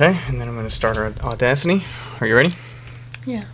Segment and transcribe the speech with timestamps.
[0.00, 1.84] Okay, and then I'm going to start our Audacity.
[2.22, 2.54] Are you ready?
[3.26, 3.44] Yeah.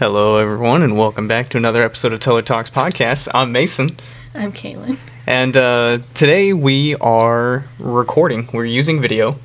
[0.00, 3.28] Hello, everyone, and welcome back to another episode of Teller Talks Podcast.
[3.32, 3.90] I'm Mason,
[4.34, 4.98] I'm Cailyn.
[5.24, 8.48] and uh, today we are recording.
[8.52, 9.38] We're using video.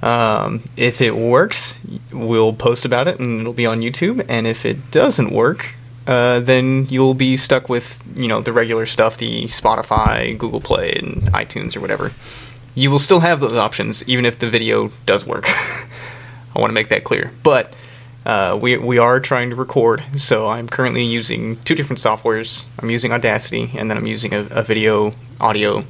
[0.00, 1.76] Um, if it works,
[2.12, 4.24] we'll post about it, and it'll be on YouTube.
[4.28, 5.74] And if it doesn't work,
[6.06, 10.92] uh, then you'll be stuck with you know the regular stuff, the Spotify, Google Play,
[10.92, 12.12] and iTunes or whatever.
[12.74, 15.44] You will still have those options, even if the video does work.
[16.54, 17.32] I want to make that clear.
[17.42, 17.74] But
[18.24, 22.64] uh, we we are trying to record, so I'm currently using two different softwares.
[22.78, 25.84] I'm using Audacity, and then I'm using a, a video audio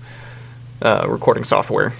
[0.81, 1.93] uh, recording software.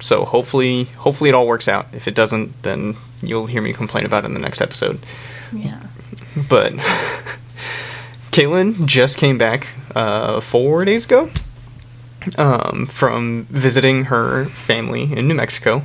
[0.00, 1.86] So hopefully, hopefully it all works out.
[1.92, 5.00] If it doesn't, then you'll hear me complain about it in the next episode.
[5.52, 5.80] Yeah.
[6.48, 6.74] But
[8.30, 11.30] Cailyn just came back uh, four days ago
[12.36, 15.82] um, from visiting her family in New Mexico,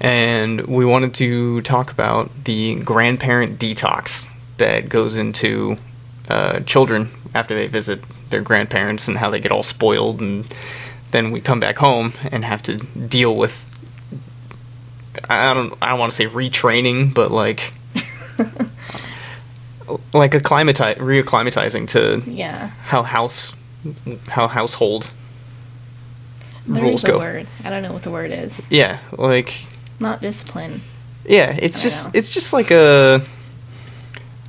[0.00, 4.26] and we wanted to talk about the grandparent detox
[4.58, 5.76] that goes into
[6.28, 10.52] uh, children after they visit their grandparents and how they get all spoiled, and
[11.10, 13.64] then we come back home and have to deal with.
[15.28, 15.74] I don't.
[15.82, 17.72] I don't want to say retraining, but like
[20.12, 22.68] like acclimati- reacclimatizing to Yeah.
[22.84, 23.54] how house
[24.28, 25.10] how household
[26.68, 27.18] There rules is a go.
[27.18, 27.46] word.
[27.64, 28.66] I don't know what the word is.
[28.70, 29.64] Yeah, like
[29.98, 30.82] Not discipline.
[31.24, 32.18] yeah, it's just know.
[32.18, 33.22] it's just like a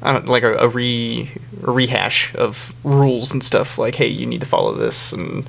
[0.02, 1.32] I don't like a, a re
[1.64, 3.78] a rehash of rules and stuff.
[3.78, 5.46] Like, hey, you need to follow this, and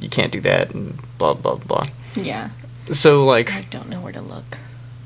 [0.00, 1.86] you can't do that, and blah blah blah.
[2.14, 2.50] Yeah.
[2.92, 4.58] So like, I don't know where to look.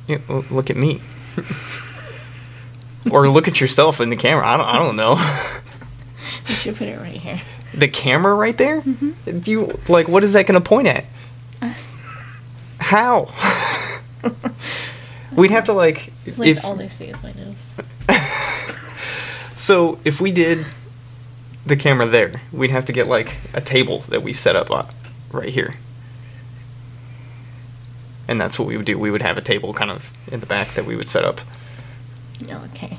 [0.07, 1.01] yeah, well, look at me,
[3.11, 4.47] or look at yourself in the camera.
[4.47, 5.17] I don't I don't know.
[6.49, 7.41] You should put it right here.
[7.75, 8.81] The camera right there.
[8.81, 9.43] Mhm.
[9.45, 11.05] Do you like what is that going to point at?
[11.63, 11.83] Us.
[12.79, 13.33] How?
[15.37, 17.57] We'd have to like Like if all they see is my nose.
[19.57, 20.65] so if we did
[21.67, 24.85] the camera there, we'd have to get like a table that we set up uh,
[25.33, 25.75] right here.
[28.29, 28.99] And that's what we would do.
[28.99, 31.41] We would have a table kind of in the back that we would set up,
[32.49, 32.99] okay.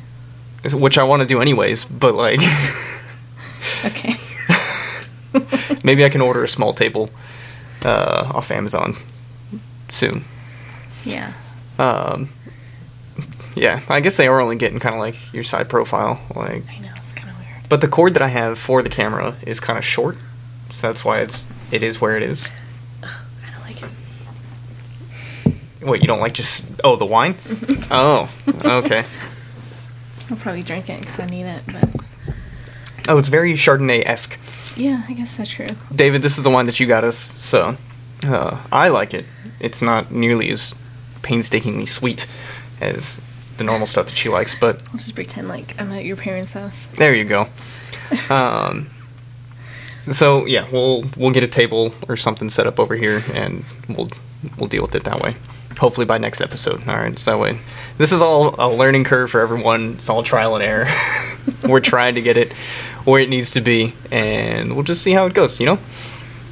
[0.73, 2.39] which I want to do anyways, but like
[3.85, 4.15] Okay.
[5.83, 7.09] maybe I can order a small table
[7.83, 8.95] uh, off Amazon
[9.89, 10.23] soon.
[11.05, 11.33] yeah.
[11.79, 12.29] Um,
[13.55, 16.63] yeah, I guess they are only getting kind of like your side profile, like.
[16.69, 17.69] I know it's kind of weird.
[17.69, 20.17] But the cord that I have for the camera is kind of short,
[20.69, 22.49] so that's why it's it is where it is.
[23.03, 23.09] I
[23.51, 23.89] don't like it.
[25.85, 26.33] What you don't like?
[26.33, 27.35] Just oh the wine?
[27.91, 28.29] oh,
[28.65, 29.05] okay.
[30.29, 31.89] I'll probably drink it because I need it, but
[33.09, 34.37] Oh, it's very Chardonnay esque.
[34.77, 35.67] Yeah, I guess that's true.
[35.93, 37.77] David, this is the wine that you got us, so
[38.23, 39.25] uh, I like it.
[39.59, 40.73] It's not nearly as
[41.21, 42.27] painstakingly sweet
[42.79, 43.19] as
[43.57, 46.53] the normal stuff that she likes, but Let's just pretend like I'm at your parents'
[46.53, 46.85] house.
[46.97, 47.47] There you go.
[48.29, 48.89] Um,
[50.11, 54.07] so yeah, we'll we'll get a table or something set up over here, and we'll
[54.57, 55.35] we'll deal with it that way.
[55.77, 56.87] Hopefully by next episode.
[56.87, 57.59] All right, so that way.
[57.97, 59.95] This is all a learning curve for everyone.
[59.95, 60.87] It's all trial and error.
[61.67, 62.53] We're trying to get it
[63.07, 65.59] where it needs to be, and we'll just see how it goes.
[65.61, 65.79] You know.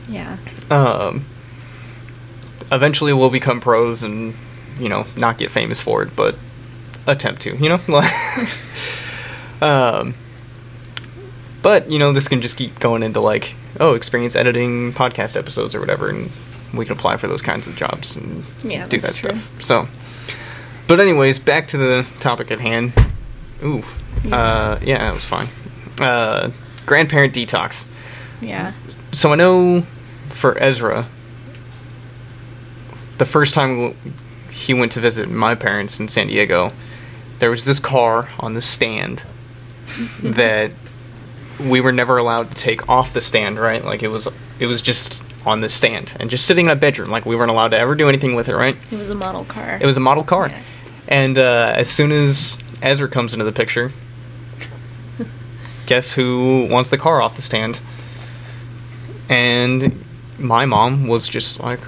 [0.07, 0.37] Yeah.
[0.69, 1.25] Um,
[2.71, 4.33] eventually, we'll become pros, and
[4.79, 6.35] you know, not get famous for it, but
[7.07, 7.55] attempt to.
[7.57, 8.01] You know.
[9.61, 10.15] um,
[11.61, 15.75] but you know, this can just keep going into like, oh, experience editing podcast episodes
[15.75, 16.31] or whatever, and
[16.73, 19.31] we can apply for those kinds of jobs and Yeah, do that true.
[19.31, 19.61] stuff.
[19.61, 19.87] So,
[20.87, 22.93] but anyways, back to the topic at hand.
[23.63, 23.83] Ooh,
[24.23, 24.35] Yeah.
[24.37, 25.47] uh, yeah, that was fine.
[25.99, 26.51] Uh,
[26.85, 27.85] grandparent detox.
[28.41, 28.73] Yeah.
[29.11, 29.83] So I know
[30.29, 31.07] for Ezra,
[33.17, 33.95] the first time
[34.51, 36.71] he went to visit my parents in San Diego,
[37.39, 39.23] there was this car on the stand
[40.21, 40.73] that
[41.59, 43.83] we were never allowed to take off the stand, right?
[43.83, 44.27] Like it was
[44.59, 47.09] it was just on the stand and just sitting in a bedroom.
[47.09, 48.77] Like we weren't allowed to ever do anything with it, right?
[48.91, 49.77] It was a model car.
[49.81, 50.49] It was a model car.
[50.49, 50.61] Yeah.
[51.07, 53.91] And uh, as soon as Ezra comes into the picture,
[55.85, 57.79] guess who wants the car off the stand?
[59.29, 60.03] And
[60.37, 61.79] my mom was just like,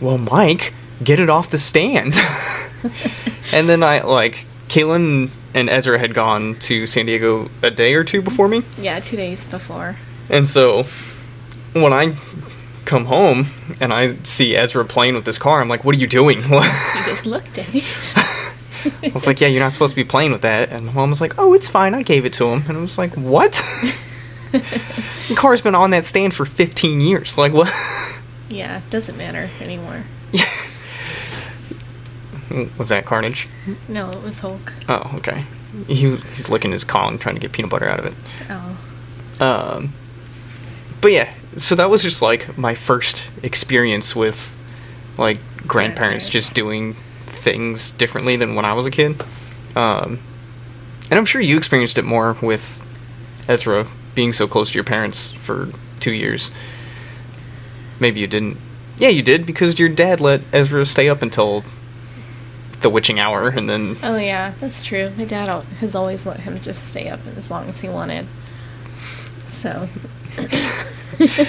[0.00, 2.14] "Well, Mike, get it off the stand."
[3.52, 8.04] and then I like Cailyn and Ezra had gone to San Diego a day or
[8.04, 9.96] two before me, Yeah, two days before.
[10.28, 10.84] and so
[11.72, 12.16] when I
[12.84, 13.46] come home
[13.80, 17.04] and I see Ezra playing with this car, I'm like, "What are you doing?" He
[17.06, 17.84] just looked at me.
[19.02, 20.70] I was like, yeah, you're not supposed to be playing with that.
[20.70, 21.94] And mom was like, oh, it's fine.
[21.94, 22.62] I gave it to him.
[22.68, 23.52] And I was like, what?
[24.52, 27.36] the car's been on that stand for 15 years.
[27.38, 27.72] Like, what?
[28.48, 30.04] yeah, it doesn't matter anymore.
[32.78, 33.48] Was that Carnage?
[33.86, 34.72] No, it was Hulk.
[34.88, 35.44] Oh, okay.
[35.86, 38.14] He he's licking his Kong, trying to get peanut butter out of it.
[38.50, 39.44] Oh.
[39.44, 39.92] Um,
[41.00, 44.56] but yeah, so that was just like my first experience with
[45.16, 46.28] like grandparents Grandparents.
[46.28, 46.96] just doing
[47.40, 49.22] things differently than when I was a kid.
[49.74, 50.18] Um,
[51.10, 52.84] and I'm sure you experienced it more with
[53.48, 56.50] Ezra being so close to your parents for two years.
[57.98, 58.58] Maybe you didn't.
[58.98, 61.64] Yeah, you did because your dad let Ezra stay up until
[62.80, 65.12] the witching hour, and then Oh yeah, that's true.
[65.16, 65.48] My dad
[65.80, 68.26] has always let him just stay up as long as he wanted.
[69.50, 69.88] So.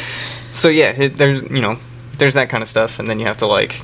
[0.52, 1.78] So yeah, it, there's you know
[2.18, 3.82] there's that kind of stuff, and then you have to like,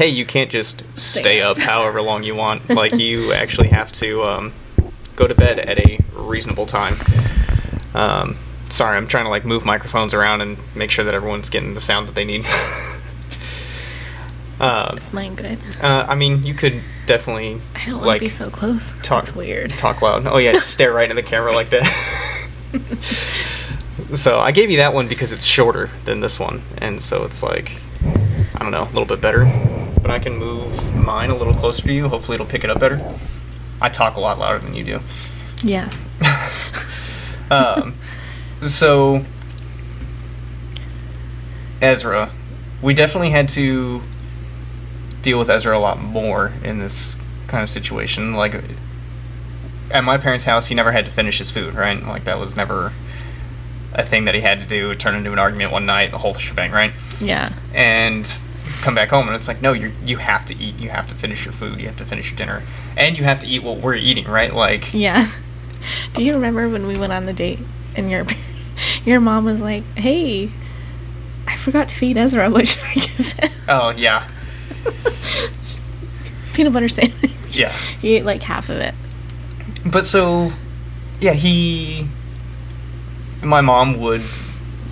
[0.00, 1.62] hey, you can't just stay, Stay up up.
[1.62, 2.70] however long you want.
[2.74, 4.50] like you actually have to um,
[5.14, 6.94] go to bed at a reasonable time.
[7.92, 8.38] Um,
[8.70, 11.82] sorry, I'm trying to like move microphones around and make sure that everyone's getting the
[11.82, 12.46] sound that they need.
[14.96, 15.58] Is mine good?
[15.82, 18.94] uh, I mean, you could definitely I don't want like to be so close.
[19.02, 19.68] talk That's weird.
[19.72, 20.26] talk loud.
[20.26, 21.84] Oh yeah, just stare right into the camera like that.
[24.14, 27.42] so I gave you that one because it's shorter than this one, and so it's
[27.42, 27.72] like
[28.54, 29.69] I don't know, a little bit better.
[30.02, 32.08] But I can move mine a little closer to you.
[32.08, 33.00] Hopefully, it'll pick it up better.
[33.80, 35.00] I talk a lot louder than you do.
[35.62, 35.90] Yeah.
[37.50, 37.96] Um,
[38.64, 39.24] so
[41.82, 42.30] Ezra,
[42.80, 44.02] we definitely had to
[45.22, 47.16] deal with Ezra a lot more in this
[47.48, 48.34] kind of situation.
[48.34, 48.54] Like
[49.90, 52.00] at my parents' house, he never had to finish his food, right?
[52.02, 52.92] Like that was never
[53.92, 54.94] a thing that he had to do.
[54.94, 56.92] Turn into an argument one night, the whole shebang, right?
[57.20, 57.52] Yeah.
[57.74, 58.32] and
[58.82, 61.14] come back home and it's like no you you have to eat you have to
[61.14, 62.62] finish your food you have to finish your dinner
[62.96, 65.30] and you have to eat what we're eating right like Yeah.
[66.14, 67.58] Do you remember when we went on the date
[67.96, 68.26] and your
[69.04, 70.50] your mom was like, "Hey,
[71.46, 72.48] I forgot to feed Ezra.
[72.54, 74.28] What should I give him?" oh yeah
[76.52, 77.30] Peanut butter sandwich.
[77.50, 78.94] yeah He ate like half of it.
[79.86, 80.52] but so
[81.20, 82.06] yeah he
[83.42, 84.22] my mom would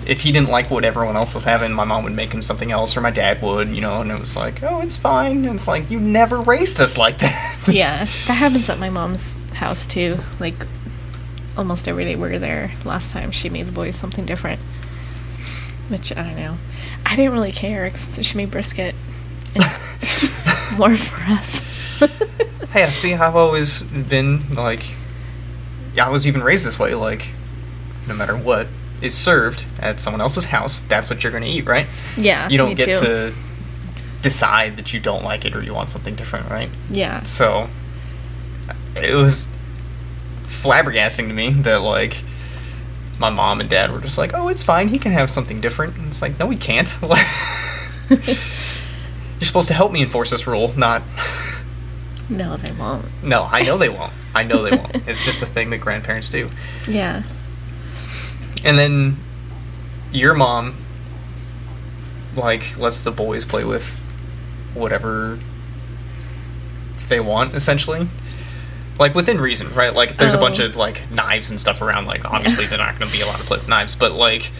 [0.09, 2.71] if he didn't like what everyone else was having my mom would make him something
[2.71, 5.55] else or my dad would you know and it was like oh it's fine and
[5.55, 9.85] it's like you never raised us like that yeah, that happens at my mom's house
[9.85, 10.17] too.
[10.39, 10.65] Like
[11.57, 12.71] almost every day we were there.
[12.85, 14.59] Last time she made the boys something different,
[15.89, 16.57] which I don't know.
[17.05, 18.95] I didn't really care 'cause she made brisket
[19.55, 19.63] and
[20.77, 21.61] more for us.
[22.71, 24.83] Hey, see, I've always been like,
[25.95, 26.93] yeah, I was even raised this way.
[26.93, 27.29] Like,
[28.07, 28.67] no matter what
[29.01, 31.87] is served at someone else's house, that's what you're going to eat, right?
[32.17, 33.05] yeah, You don't get too.
[33.05, 33.33] to
[34.21, 36.69] decide that you don't like it or you want something different, right?
[36.89, 37.69] Yeah, So,
[38.95, 39.47] it was
[40.45, 42.21] flabbergasting to me that like
[43.17, 44.87] my mom and dad were just like, "Oh, it's fine.
[44.89, 46.93] He can have something different." And it's like, "No, he can't."
[48.09, 48.19] You're
[49.47, 51.01] supposed to help me enforce this rule, not.
[52.29, 53.05] no, they won't.
[53.23, 54.11] No, I know they won't.
[54.35, 55.07] I know they won't.
[55.07, 56.49] It's just a thing that grandparents do.
[56.87, 57.23] Yeah,
[58.63, 59.17] And then
[60.11, 60.75] your mom
[62.35, 63.99] like lets the boys play with
[64.73, 65.39] whatever
[67.07, 68.07] they want essentially.
[68.99, 69.93] Like within reason, right?
[69.93, 70.41] Like if there's a oh.
[70.41, 70.65] bunch Oh.
[70.65, 73.43] of like knives and stuff around, like obviously they're not going to be allowed to
[73.45, 74.51] play with knives, but like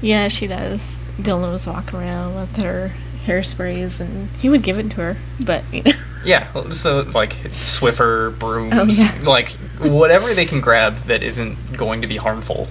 [0.00, 0.80] yeah, she does.
[1.20, 2.92] Dylan was walking around with her
[3.24, 5.92] hairsprays, and he would give it to her, but you know,
[6.24, 9.20] yeah, so like Swiffer, brooms, Oh, yeah.
[9.22, 12.66] like whatever they can grab that isn't going to be harmful.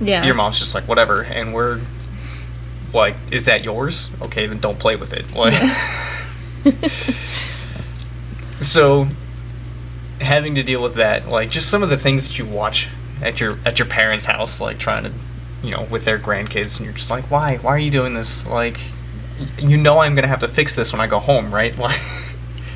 [0.00, 1.22] Yeah, your mom's just like whatever.
[1.22, 1.80] And we're
[2.92, 4.10] like is that yours?
[4.26, 5.24] Okay then don't play with it.
[5.34, 5.54] Like
[8.60, 9.08] so
[10.20, 12.88] having to deal with that like just some of the things that you watch
[13.22, 15.12] at your at your parents house like trying to
[15.62, 17.56] you know with their grandkids and you're just like why?
[17.58, 18.44] Why are you doing this?
[18.46, 18.80] Like
[19.58, 21.76] you know i'm gonna have to fix this when i go home right?
[21.78, 22.00] Like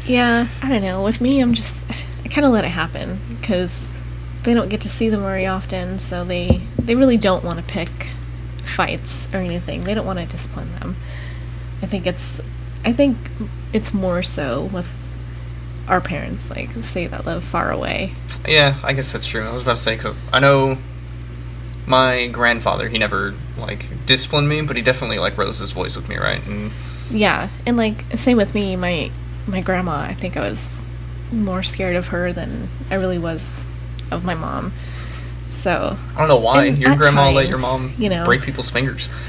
[0.07, 1.02] Yeah, I don't know.
[1.05, 1.85] With me, I'm just
[2.25, 3.88] I kind of let it happen because
[4.43, 7.64] they don't get to see them very often, so they they really don't want to
[7.64, 8.08] pick
[8.64, 9.84] fights or anything.
[9.84, 10.96] They don't want to discipline them.
[11.82, 12.40] I think it's
[12.84, 13.16] I think
[13.72, 14.88] it's more so with
[15.88, 18.14] our parents, like say that live far away.
[18.46, 19.44] Yeah, I guess that's true.
[19.44, 20.78] I was about to say because I know
[21.86, 22.88] my grandfather.
[22.88, 26.44] He never like disciplined me, but he definitely like rose his voice with me, right?
[26.46, 26.72] And
[27.10, 29.10] Yeah, and like same with me, my
[29.46, 30.00] my grandma.
[30.00, 30.80] I think I was
[31.30, 33.66] more scared of her than I really was
[34.10, 34.72] of my mom.
[35.62, 38.25] So I don't know why And your grandma let your mom you know.
[38.25, 39.09] break people's fingers.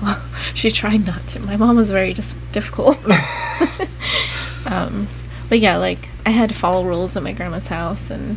[0.00, 0.22] well,
[0.54, 1.40] she tried not to.
[1.40, 3.00] My mom was very just difficult.
[4.66, 5.08] um,
[5.48, 8.36] but yeah, like I had to follow rules at my grandma's house, and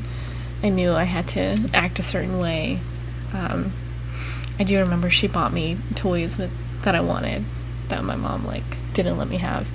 [0.63, 2.79] I knew I had to act a certain way.
[3.31, 3.73] Um,
[4.57, 6.49] I do remember she bought me toys with
[6.81, 7.45] that I wanted
[7.89, 9.67] that my mom like didn't let me have.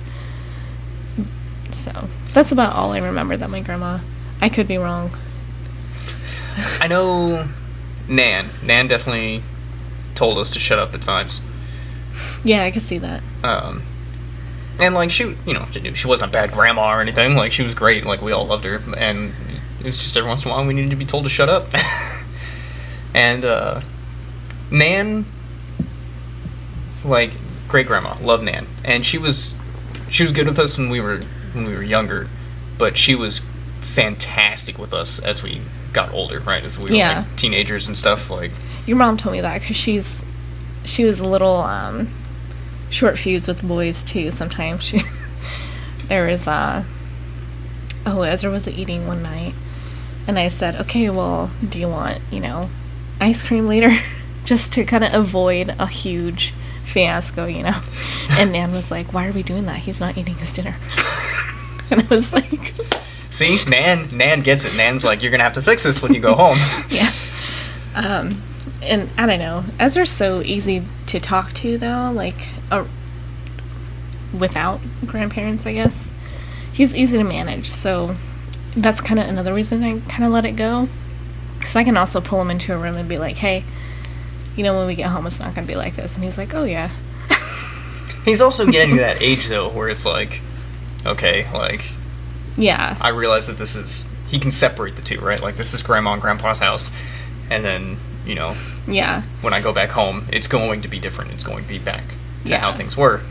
[1.71, 3.99] So that's about all I remember that my grandma.
[4.41, 5.11] I could be wrong.
[6.79, 7.47] I know
[8.07, 8.49] Nan.
[8.63, 9.43] Nan definitely
[10.15, 11.41] told us to shut up at times.
[12.43, 13.23] Yeah, I could see that.
[13.43, 13.83] Um,
[14.79, 17.35] and like she, you know, she- wasn't a bad grandma or anything.
[17.35, 18.05] Like she was great.
[18.05, 19.33] Like we all loved her, and
[19.79, 21.47] it was just every once in a while we needed to be told to shut
[21.47, 21.67] up.
[23.13, 23.81] and uh,
[24.69, 25.25] Nan,
[27.05, 27.31] like
[27.67, 29.53] great grandma, loved Nan, and she was
[30.09, 31.21] she was good with us when we were
[31.53, 32.27] when we were younger,
[32.77, 33.41] but she was
[33.91, 35.61] fantastic with us as we
[35.93, 36.63] got older, right?
[36.63, 38.29] As we were like teenagers and stuff.
[38.29, 38.51] Like
[38.87, 40.23] Your mom told me that because she's
[40.83, 42.09] she was a little um,
[42.89, 44.31] short fused with the boys too.
[44.31, 45.01] Sometimes she
[46.07, 46.83] there was uh
[48.05, 49.53] oh Ezra was eating one night,
[50.27, 52.69] and I said, okay, well, do you want you know
[53.19, 53.91] ice cream later,
[54.45, 56.53] just to kind of avoid a huge
[56.85, 57.79] fiasco, you know?
[58.31, 59.77] And Nan was like, why are we doing that?
[59.77, 60.75] He's not eating his dinner.
[61.89, 62.73] and I was like,
[63.31, 64.75] See, Nan, Nan gets it.
[64.75, 66.57] Nan's like, you're gonna have to fix this when you go home.
[66.89, 67.11] yeah.
[67.95, 68.41] Um,
[68.83, 69.63] and I don't know.
[69.79, 72.11] Ezra's so easy to talk to, though.
[72.13, 72.85] Like, uh,
[74.37, 76.11] without grandparents, I guess
[76.73, 77.69] he's easy to manage.
[77.69, 78.15] So
[78.75, 80.89] that's kind of another reason I kind of let it go.
[81.57, 83.63] Because I can also pull him into a room and be like, "Hey,
[84.57, 86.53] you know, when we get home, it's not gonna be like this." And he's like,
[86.53, 86.89] "Oh yeah."
[88.25, 90.41] He's also getting to that age though, where it's like,
[91.05, 91.83] okay, like
[92.61, 92.95] Yeah.
[93.01, 95.41] I realize that this is he can separate the two, right?
[95.41, 96.91] Like this is grandma and grandpa's house,
[97.49, 98.55] and then you know
[98.87, 99.23] Yeah.
[99.41, 101.31] when I go back home, it's going to be different.
[101.31, 102.03] It's going to be back
[102.45, 102.59] to Yeah.
[102.59, 103.21] how things were.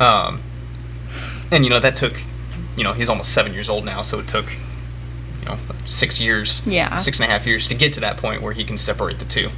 [0.00, 0.40] Um,
[1.50, 2.20] and you know that took,
[2.76, 4.46] you know, he's almost seven years old now, so it took,
[5.40, 6.96] you know, six years, Yeah.
[6.96, 9.24] six and a half years to get to that point where he can separate the
[9.24, 9.50] two.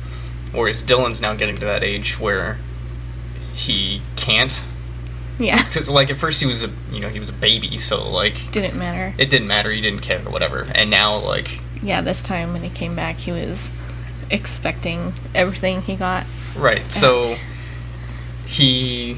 [0.52, 2.58] Whereas Dylan's now getting to that age where
[3.54, 4.64] he can't.
[5.40, 5.62] Yeah.
[5.68, 8.50] Because like at first he was a, you know, he was a baby, so like
[8.52, 9.14] Didn't matter.
[9.18, 9.70] it didn't matter.
[9.72, 10.66] He didn't care or whatever.
[10.74, 12.00] And now like yeah.
[12.02, 13.68] This time when he came back, he was
[14.30, 16.26] expecting everything he got.
[16.56, 16.84] Right.
[16.90, 17.36] So
[18.46, 19.16] he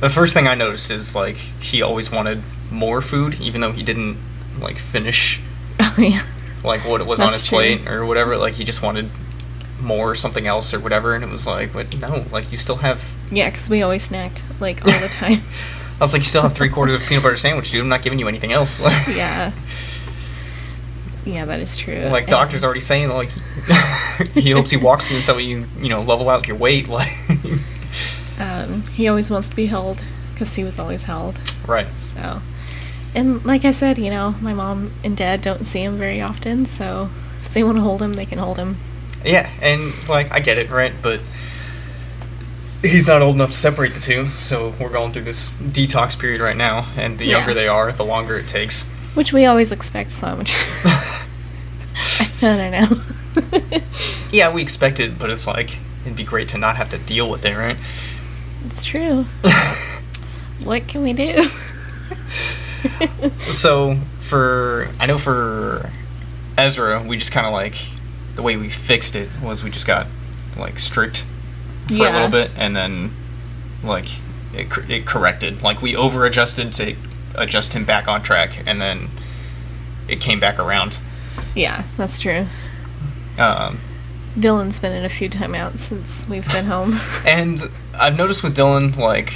[0.00, 3.82] the first thing I noticed is like he always wanted more food even though he
[3.82, 4.16] didn't
[4.60, 5.40] like finish
[5.80, 6.22] Oh yeah.
[6.62, 7.56] like what was on his true.
[7.56, 9.10] plate or whatever like he just wanted
[9.80, 13.02] more something else or whatever and it was like but no like you still have
[13.30, 15.42] Yeah, because we always snacked like all the time.
[16.00, 18.02] I was like you still have three quarters of peanut butter sandwich dude I'm not
[18.02, 19.52] giving you anything else like, yeah.
[21.26, 21.94] Yeah, that is true.
[22.06, 23.30] like And- doctor's already saying like
[24.34, 27.12] he hopes he walks soon so you you know level out your weight like
[28.38, 31.38] Um, he always wants to be held because he was always held.
[31.66, 32.40] right So,
[33.14, 36.64] and like I said, you know, my mom and dad don't see him very often,
[36.64, 37.10] so
[37.44, 38.78] if they want to hold him, they can hold him.
[39.24, 40.92] Yeah, and like I get it, right?
[41.02, 41.20] But
[42.82, 46.40] he's not old enough to separate the two, so we're going through this detox period
[46.40, 47.38] right now, and the Yeah.
[47.38, 48.84] younger they are, the longer it takes.
[49.14, 50.54] Which we always expect so much.
[50.84, 53.80] I don't know.
[54.32, 57.28] yeah, we expect it, but it's like it'd be great to not have to deal
[57.28, 57.76] with it, right?
[58.66, 59.24] it's true.
[60.64, 61.48] What can we do?
[63.52, 65.90] so for I know for
[66.56, 67.74] Ezra, we just kind of like
[68.40, 70.06] the way we fixed it was we just got
[70.56, 71.26] like strict
[71.88, 73.10] for a little bit, and then
[73.84, 74.06] like
[74.54, 75.62] it, it corrected.
[75.62, 76.96] Like we over adjusted to
[77.34, 79.10] adjust him back on track, and then
[80.08, 80.98] it came back around.
[81.54, 82.46] yeah, that's true.
[83.36, 83.78] Um,
[84.38, 86.98] Dylan's been in a few timeouts since we've been home.
[87.26, 89.34] and I've noticed with Dylan, like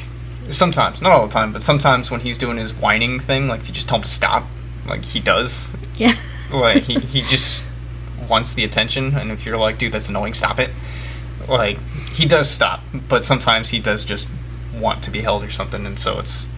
[0.48, 3.68] sometimes, not all the time, but sometimes when he's doing his whining thing, like if
[3.68, 4.44] you just tell him to stop,
[4.86, 5.68] like he does.
[5.96, 6.14] yeah.
[6.50, 7.64] Like he, he just
[8.28, 10.70] wants the attention, and if you're like, dude, that's annoying, stop it.
[11.48, 11.78] Like
[12.14, 14.28] he does stop, but sometimes he does just
[14.78, 16.48] want to be held or something, and so it's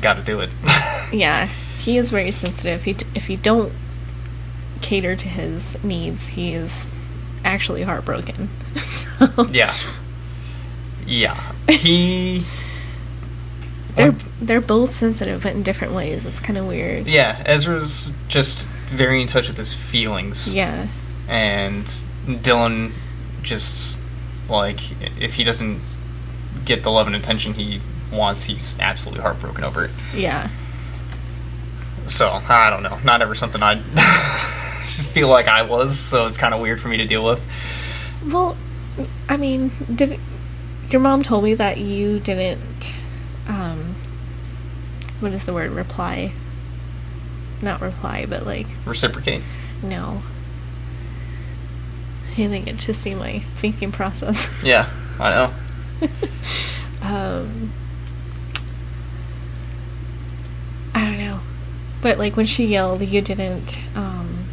[0.00, 0.50] got to do it.
[1.12, 1.46] Yeah,
[1.80, 2.84] he is very sensitive.
[2.84, 3.72] He, if you don't
[4.80, 6.86] cater to his needs, he is
[7.44, 8.48] actually heartbroken.
[9.18, 9.74] so, yeah,
[11.04, 11.52] yeah.
[11.68, 12.44] He.
[13.96, 16.24] they're they're both sensitive, but in different ways.
[16.24, 17.08] It's kind of weird.
[17.08, 20.52] Yeah, Ezra's just very in touch with his feelings.
[20.54, 20.86] Yeah,
[21.28, 21.84] and
[22.26, 22.92] Dylan
[23.42, 23.98] just
[24.48, 24.80] like
[25.20, 25.80] if he doesn't
[26.64, 27.80] get the love and attention he
[28.12, 29.90] wants, he's absolutely heartbroken over it.
[30.14, 30.48] yeah,
[32.06, 33.80] So I don't know, not ever something I
[35.12, 35.98] feel like I was.
[35.98, 37.44] So it's kind of weird for me to deal with.
[38.26, 38.56] Well,
[39.28, 40.18] I mean, did
[40.90, 42.92] your mom told me that you didn't?
[43.46, 43.94] Um,
[45.20, 45.70] what is the word?
[45.70, 46.32] Reply.
[47.62, 49.42] Not reply, but like Reciprocate.
[49.82, 50.22] no.
[52.36, 54.48] You didn't get to see my thinking process.
[54.64, 54.88] Yeah,
[55.18, 56.08] I know.
[57.02, 57.72] um
[60.94, 61.40] I don't know.
[62.02, 64.46] But like when she yelled, you didn't um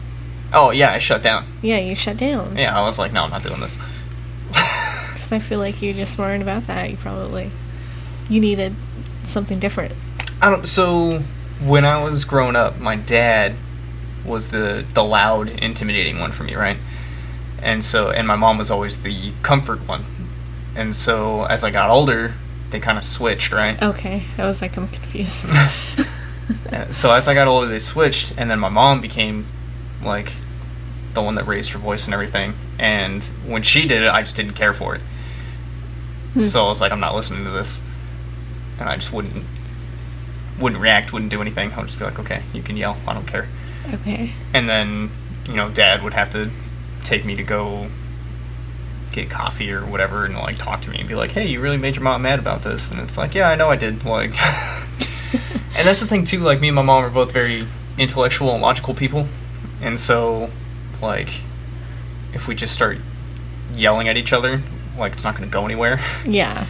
[0.53, 1.45] Oh yeah, I shut down.
[1.61, 2.57] yeah, you shut down.
[2.57, 3.77] Yeah, I was like, no, I'm not doing this.
[4.53, 6.89] Cuz I feel like you just weren't about that.
[6.89, 7.51] You probably
[8.29, 8.75] you needed
[9.23, 9.93] something different.
[10.41, 10.67] I don't.
[10.67, 11.23] So
[11.63, 13.55] when I was growing up, my dad
[14.25, 16.77] was the the loud, intimidating one for me, right?
[17.61, 20.05] And so, and my mom was always the comfort one.
[20.75, 22.33] And so, as I got older,
[22.69, 23.81] they kind of switched, right?
[23.81, 24.23] Okay.
[24.37, 25.47] I was like I'm confused.
[26.91, 29.45] So as I got older, they switched, and then my mom became
[30.01, 30.33] like
[31.13, 32.53] the one that raised her voice and everything.
[32.79, 35.01] And when she did it, I just didn't care for it.
[36.33, 36.41] Hmm.
[36.41, 37.81] So I was like, I'm not listening to this,
[38.79, 39.43] and I just wouldn't
[40.59, 41.71] wouldn't react, wouldn't do anything.
[41.73, 43.47] I would just be like, okay, you can yell, I don't care.
[43.93, 44.31] okay.
[44.53, 45.11] And then
[45.47, 46.51] you know, Dad would have to
[47.03, 47.87] take me to go
[49.11, 51.77] get coffee or whatever, and like talk to me and be like, hey, you really
[51.77, 54.31] made your mom mad about this, and it's like, yeah, I know I did, like.
[55.77, 56.39] And that's the thing too.
[56.39, 57.67] Like me and my mom are both very
[57.99, 59.27] intellectual and logical people,
[59.79, 60.49] and so
[61.03, 61.29] like
[62.33, 62.97] if we just start
[63.75, 64.61] yelling at each other,
[64.97, 65.99] like it's not going to go anywhere.
[66.25, 66.65] Yeah.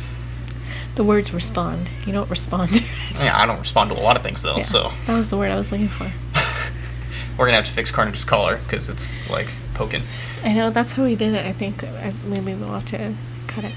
[0.97, 1.91] The words respond.
[2.07, 3.19] You don't respond to it.
[3.19, 5.37] yeah, I don't respond to a lot of things though, Yeah, so that was the
[5.37, 6.11] word I was looking for.
[7.37, 10.01] we're gonna have to fix Carnage's collar because it's like poking.
[10.43, 11.45] I know that's how we did it.
[11.45, 11.83] I think
[12.25, 13.13] maybe we'll have to
[13.45, 13.73] cut it.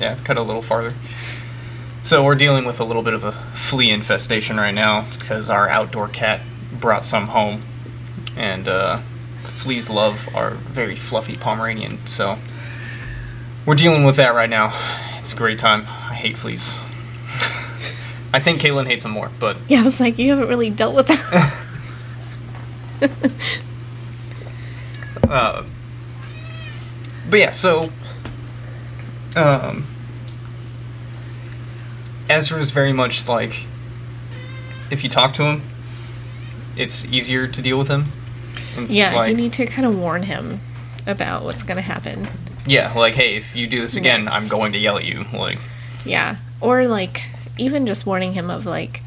[0.00, 0.94] Yeah, cut it a little farther.
[2.02, 5.68] So we're dealing with a little bit of a flea infestation right now because our
[5.68, 6.40] outdoor cat
[6.72, 7.62] brought some home,
[8.36, 8.96] and uh,
[9.44, 12.04] fleas love our very fluffy Pomeranian.
[12.06, 12.36] So
[13.64, 14.72] we're dealing with that right now.
[15.28, 15.82] It's a great time.
[15.82, 16.72] I hate fleas.
[18.32, 20.94] I think Cailyn hates them more, but Yeah, I was like, you haven't really dealt
[20.94, 21.64] with that.
[25.28, 25.64] uh,
[27.28, 27.50] but yeah.
[27.50, 27.90] So
[29.36, 29.86] um,
[32.30, 33.66] Ezra is very much like
[34.90, 35.62] if you talk to him,
[36.74, 38.06] it's easier to deal with him.
[38.78, 40.60] And yeah, like, you need to kind of warn him
[41.06, 42.26] about what's going to happen.
[42.68, 44.36] Yeah, like hey, if you do this again, Next.
[44.36, 45.24] I'm going to yell at you.
[45.32, 45.58] Like
[46.04, 46.36] Yeah.
[46.60, 47.22] Or like
[47.56, 49.02] even just warning him of like,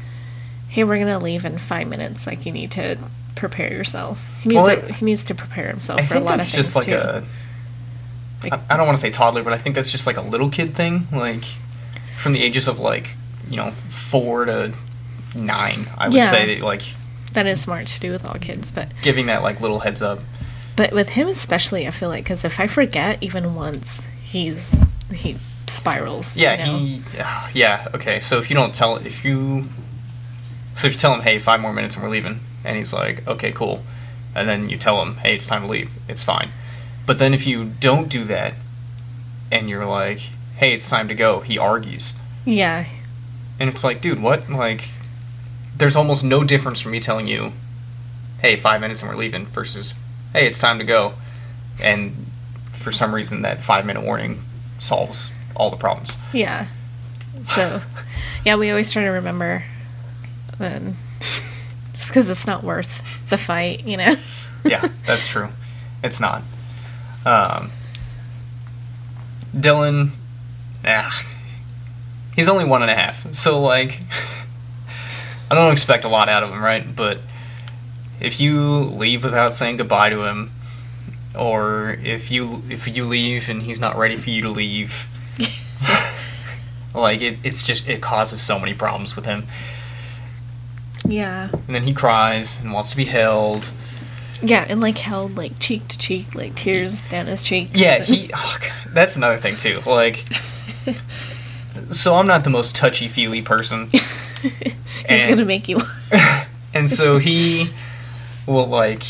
[0.68, 2.26] hey, we're gonna leave in five minutes.
[2.26, 2.98] Like you need to
[3.34, 4.18] prepare yourself.
[4.42, 6.52] He needs Well, to, he needs to prepare himself I for a lot of things
[6.52, 6.94] just like too.
[6.94, 7.24] a
[8.42, 10.22] Like- I, I don't want to say toddler, but I think that's just like a
[10.22, 11.44] little kid thing, like
[12.18, 13.10] from the ages of like
[13.48, 14.72] you know four to
[15.34, 15.88] nine.
[15.98, 16.30] I would Yeah.
[16.30, 16.82] say that like
[17.32, 20.20] that is smart to do with all kids, but giving that like little heads up.
[20.76, 24.74] But with him especially, I feel like because if I forget even once, he's
[25.12, 26.36] he spirals.
[26.36, 26.78] you Yeah, know?
[26.78, 27.02] he.
[27.58, 28.20] Yeah, okay.
[28.20, 29.64] So if you don't tell, if you,
[30.74, 33.26] so if you tell him, hey, five more minutes and we're leaving, and he's like,
[33.26, 33.82] okay, cool,
[34.34, 36.50] and then you tell him, hey, it's time to leave, it's fine.
[37.06, 38.54] But then if you don't do that,
[39.50, 40.20] and you're like,
[40.56, 42.14] hey, it's time to go, he argues,
[42.46, 42.86] Yeah,
[43.60, 44.48] and it's like, dude, what?
[44.48, 44.88] Like,
[45.76, 47.52] there's almost no difference from me telling you,
[48.40, 49.94] hey, five minutes and we're leaving, versus,
[50.32, 51.14] hey, it's time to go,
[51.82, 52.26] and
[52.72, 54.42] for some reason that five minute warning
[54.78, 56.16] solves all the problems.
[56.32, 56.66] yeah.
[57.54, 57.80] So,
[58.44, 59.64] yeah, we always try to remember.
[60.58, 60.96] Then,
[61.92, 64.14] just because it's not worth the fight, you know.
[64.64, 65.48] yeah, that's true.
[66.04, 66.42] It's not.
[67.24, 67.72] Um,
[69.56, 70.10] Dylan,
[70.84, 71.24] ah,
[72.36, 74.00] he's only one and a half, so like,
[75.50, 76.94] I don't expect a lot out of him, right?
[76.94, 77.18] But
[78.22, 80.50] if you leave without saying goodbye to him,
[81.38, 85.08] or if you if you leave and he's not ready for you to leave,
[86.94, 89.46] like it, it's just it causes so many problems with him.
[91.06, 91.48] yeah.
[91.66, 93.70] And then he cries and wants to be held.
[94.42, 97.70] Yeah, and like held like cheek to cheek, like tears down his cheek.
[97.74, 98.30] Yeah, he.
[98.34, 99.80] Oh, God, that's another thing too.
[99.86, 100.24] Like,
[101.90, 103.88] so I'm not the most touchy feely person,
[104.42, 104.52] He's
[105.08, 105.80] and- gonna make you.
[106.74, 107.70] and so he
[108.46, 109.04] will like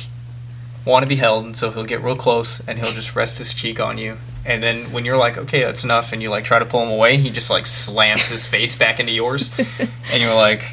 [0.85, 3.55] want to be held, and so he'll get real close, and he'll just rest his
[3.55, 4.19] cheek on you.
[4.45, 6.91] And then when you're like, okay, that's enough, and you like try to pull him
[6.91, 10.65] away, he just like slams his face back into yours, and you're like,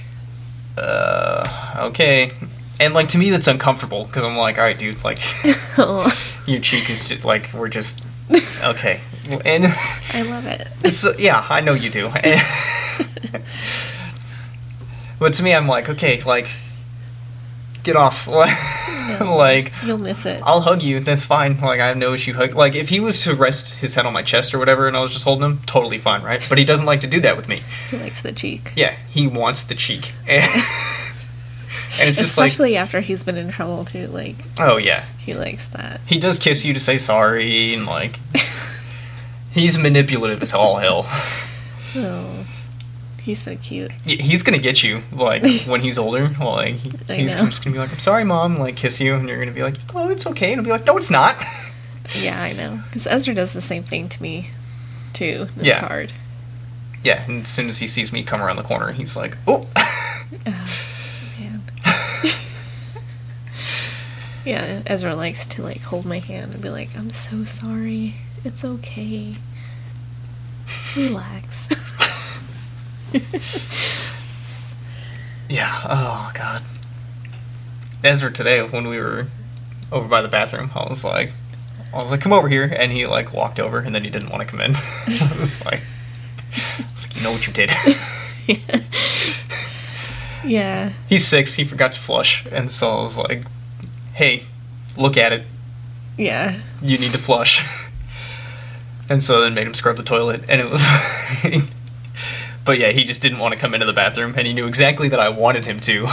[0.77, 2.31] uh, okay.
[2.79, 5.19] And like to me, that's uncomfortable because I'm like, all right, dude, like
[5.77, 8.01] your cheek is just like we're just
[8.63, 9.01] okay.
[9.45, 9.67] And
[10.13, 10.67] I love it.
[10.83, 12.09] It's, uh, yeah, I know you do.
[15.19, 16.49] but to me, I'm like, okay, like,
[17.93, 18.27] get off.
[19.21, 20.41] like, You'll miss it.
[20.45, 20.99] I'll hug you.
[20.99, 21.59] That's fine.
[21.59, 22.55] Like, I have no issue hug.
[22.55, 25.01] Like, if he was to rest his head on my chest or whatever, and I
[25.01, 26.45] was just holding him, totally fine, right?
[26.47, 27.61] But he doesn't like to do that with me.
[27.89, 28.71] He likes the cheek.
[28.75, 30.13] Yeah, he wants the cheek.
[31.99, 34.07] And, it's just like, Especially after he's been in trouble too.
[34.07, 35.99] Like oh yeah, he likes that.
[36.05, 38.19] he does kiss you to say sorry, and like,
[39.51, 41.05] he's manipulative as all hell.
[41.95, 42.45] Oh,
[43.29, 43.91] he's so cute.
[44.03, 46.27] He's gonna get you like when he's older.
[46.39, 47.45] Like he- he's know.
[47.45, 49.75] just gonna be like, "I'm sorry, mom," like kiss you, and you're gonna be like,
[49.95, 51.43] "Oh, it's okay," and I'll be like, "No, it's not."
[52.19, 52.79] Yeah, I know.
[52.87, 54.49] Because Ezra does the same thing to me,
[55.13, 55.47] too.
[55.57, 55.87] It's Yeah.
[55.87, 56.11] hard.
[57.03, 59.67] yeah, and as soon as he sees me come around the corner, he's like, "Oh."
[60.47, 60.69] Oh,
[61.39, 61.61] man.
[64.45, 68.15] yeah, Ezra likes to like hold my hand and be like, "I'm so sorry.
[68.43, 69.35] It's okay.
[70.95, 71.67] Relax."
[75.49, 75.81] Yeah.
[75.83, 76.61] Oh God.
[78.03, 79.27] Ezra today when we were
[79.91, 81.33] over by the bathroom, I was like,
[81.91, 84.29] I was like, come over here, and he like walked over, and then he didn't
[84.29, 84.75] want to come in.
[85.07, 85.81] I was like,
[86.55, 87.71] I was like, you know what you did.
[90.45, 90.93] yeah.
[91.09, 91.55] He's six.
[91.55, 93.43] He forgot to flush, and so I was like,
[94.13, 94.43] hey,
[94.97, 95.43] look at it.
[96.15, 96.59] Yeah.
[96.81, 97.65] You need to flush.
[99.09, 100.85] And so then made him scrub the toilet, and it was.
[102.69, 105.09] But yeah, he just didn't want to come into the bathroom, and he knew exactly
[105.09, 106.07] that I wanted him to.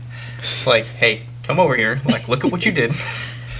[0.66, 2.00] like, hey, come over here.
[2.04, 2.92] Like, look at what you did.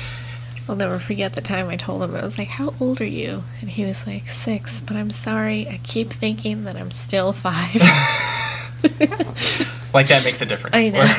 [0.69, 3.45] I'll never forget the time I told him I was like, "How old are you?"
[3.61, 5.69] And he was like, six, but I'm sorry.
[5.69, 7.81] I keep thinking that I'm still five.
[9.95, 10.75] Like that makes a difference.
[10.75, 11.15] I know.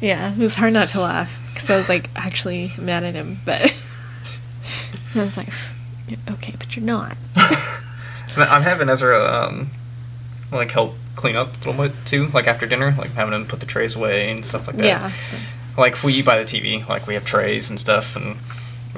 [0.00, 3.38] yeah, it was hard not to laugh because I was like actually mad at him,
[3.46, 3.72] but
[5.14, 5.48] I was like,
[6.28, 7.16] "Okay, but you're not."
[8.36, 9.70] I'm having Ezra um,
[10.54, 13.60] like help clean up a little bit too, like after dinner, like having him put
[13.60, 14.84] the trays away and stuff like that.
[14.86, 15.10] Yeah.
[15.76, 18.36] Like if we eat by the TV, like we have trays and stuff, and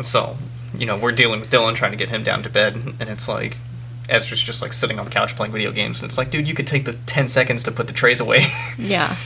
[0.05, 0.37] so
[0.77, 3.29] you know we're dealing with Dylan trying to get him down to bed, and it's
[3.29, 3.57] like
[4.09, 6.55] Ezra's just like sitting on the couch playing video games, and it's like, dude, you
[6.55, 8.47] could take the ten seconds to put the trays away.
[8.79, 9.17] Yeah.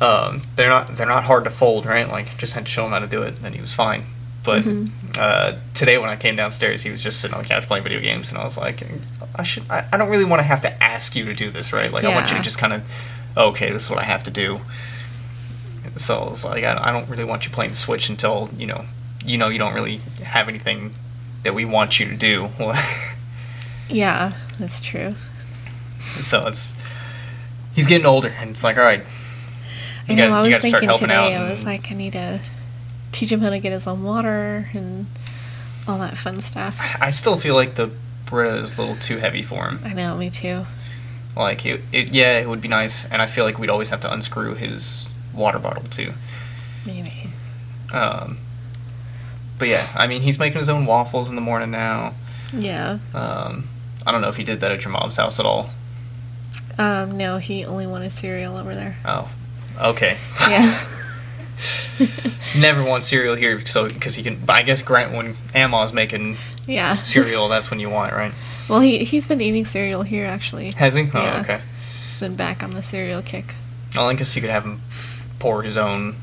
[0.00, 2.08] um, they're not they're not hard to fold, right?
[2.08, 4.04] Like just had to show him how to do it, and then he was fine.
[4.44, 4.90] But Mhm.
[5.16, 8.00] uh, today when I came downstairs, he was just sitting on the couch playing video
[8.00, 8.82] games, and I was like,
[9.36, 11.72] I should I, I don't really want to have to ask you to do this,
[11.72, 11.92] right?
[11.92, 12.82] Like I want you to just kind of,
[13.36, 14.60] okay, this is what I have to do.
[15.96, 18.66] So I was like, I, I don't really want you playing the Switch until you
[18.66, 18.84] know
[19.24, 20.94] you know you don't really have anything
[21.44, 22.48] that we want you to do.
[23.88, 25.14] Yeah, that's true.
[26.00, 26.74] so it's
[27.74, 29.02] he's getting older, and it's like, all right,
[30.08, 30.28] I You know.
[30.30, 31.36] gotta- I was start thinking helping today.
[31.36, 32.40] I was like, I need to
[33.12, 35.06] teach him how to get his own water and
[35.86, 36.76] all that fun stuff.
[37.00, 37.90] I still feel like the
[38.26, 39.80] Brita is a little too heavy for him.
[39.84, 40.16] I know.
[40.16, 40.64] Me too.
[41.36, 44.00] Like it, it, yeah, it would be nice, and I feel like we'd always have
[44.02, 46.12] to unscrew his water bottle too.
[46.84, 47.30] Maybe.
[47.92, 48.38] Um,
[49.58, 52.14] but yeah, I mean, he's making his own waffles in the morning now.
[52.52, 52.98] Yeah.
[53.14, 53.68] Um,
[54.06, 55.70] I don't know if he did that at your mom's house at all.
[56.78, 57.16] Um.
[57.16, 58.96] No, he only wanted cereal over there.
[59.04, 59.30] Oh,
[59.78, 60.16] okay.
[60.40, 60.86] Yeah.
[62.58, 64.40] Never want cereal here, so because he can.
[64.48, 66.94] I guess Grant when Ama's making yeah.
[66.96, 68.32] cereal, that's when you want it, right?
[68.68, 70.70] Well, he he's been eating cereal here actually.
[70.72, 71.02] Has he?
[71.02, 71.40] Oh, Yeah.
[71.40, 71.60] okay.
[72.06, 73.54] He's been back on the cereal kick.
[73.94, 74.80] Well, I guess you could have him
[75.38, 76.16] pour his own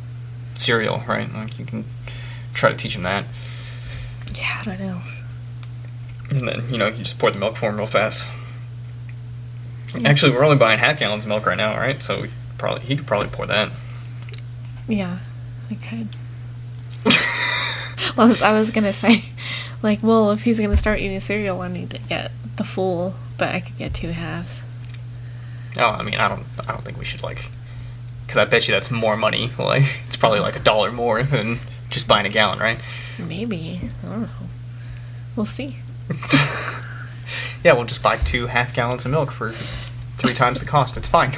[0.55, 1.31] cereal, right?
[1.33, 1.85] Like you can
[2.53, 3.27] try to teach him that.
[4.33, 5.01] Yeah, I don't know.
[6.31, 8.29] And then, you know, you just pour the milk for him real fast.
[10.05, 12.01] Actually, we're only buying half gallons of milk right now, right?
[12.01, 13.71] So we probably he could probably pour that.
[14.87, 15.19] Yeah,
[15.69, 16.07] I could.
[18.15, 19.25] Well, I was, gonna say,
[19.81, 23.49] like, well, if he's gonna start eating cereal, I need to get the full, but
[23.49, 24.61] I could get two halves.
[25.77, 27.45] oh, I mean, I don't, I don't think we should like,
[28.25, 29.51] because I bet you that's more money.
[29.59, 32.79] Like, it's probably like a dollar more than just buying a gallon, right?
[33.19, 34.29] Maybe I don't know.
[35.35, 35.77] We'll see.
[37.63, 39.53] yeah, we'll just buy two half gallons of milk for
[40.17, 40.97] three times the cost.
[40.97, 41.31] It's fine.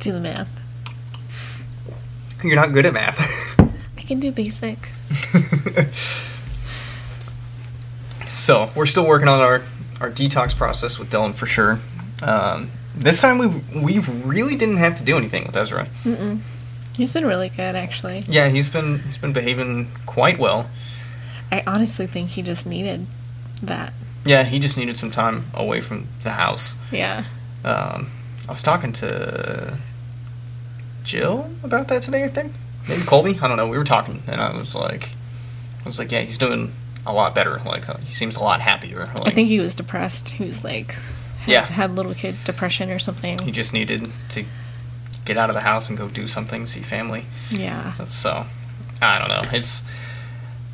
[0.00, 0.59] do the math.
[2.42, 3.18] You're not good at math.
[3.96, 4.78] I can do basic.
[8.40, 9.62] So we're still working on our
[10.00, 11.78] our detox process with Dylan for sure.
[12.22, 13.46] Um, this time we
[13.78, 15.86] we really didn't have to do anything with Ezra.
[16.04, 16.40] Mm-mm.
[16.96, 18.24] He's been really good, actually.
[18.26, 20.70] Yeah, he's been he's been behaving quite well.
[21.52, 23.06] I honestly think he just needed
[23.62, 23.92] that.
[24.24, 26.76] Yeah, he just needed some time away from the house.
[26.90, 27.24] Yeah.
[27.62, 28.10] Um,
[28.48, 29.76] I was talking to
[31.10, 32.22] Jill about that today.
[32.24, 32.52] I think
[32.88, 33.38] maybe Colby.
[33.42, 33.66] I don't know.
[33.68, 35.10] We were talking, and I was like,
[35.84, 36.72] I was like, yeah, he's doing
[37.04, 37.60] a lot better.
[37.66, 39.06] Like uh, he seems a lot happier.
[39.16, 40.28] Like, I think he was depressed.
[40.30, 40.92] He was like,
[41.40, 41.64] had, Yeah.
[41.64, 43.38] had little kid depression or something.
[43.40, 44.44] he just needed to
[45.24, 47.24] get out of the house and go do something, see family.
[47.50, 47.94] yeah.
[48.06, 48.46] So
[49.02, 49.42] I don't know.
[49.52, 49.82] It's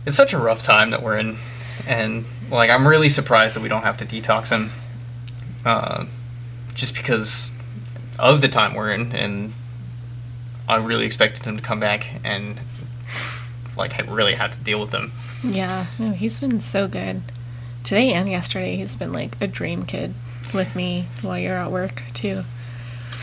[0.04, 1.38] it's such a rough time that we're in,
[1.86, 4.70] and like I'm really surprised that we don't have to detox him,
[5.64, 6.04] uh,
[6.74, 7.52] just because
[8.18, 9.52] of the time we're in, and
[10.68, 12.58] I really expected him to come back and
[13.76, 15.12] like I really had to deal with him.
[15.44, 15.86] Yeah.
[15.98, 17.22] No, he's been so good.
[17.84, 20.12] today and yesterday he's been like a dream kid
[20.52, 22.42] with me while you're at work too.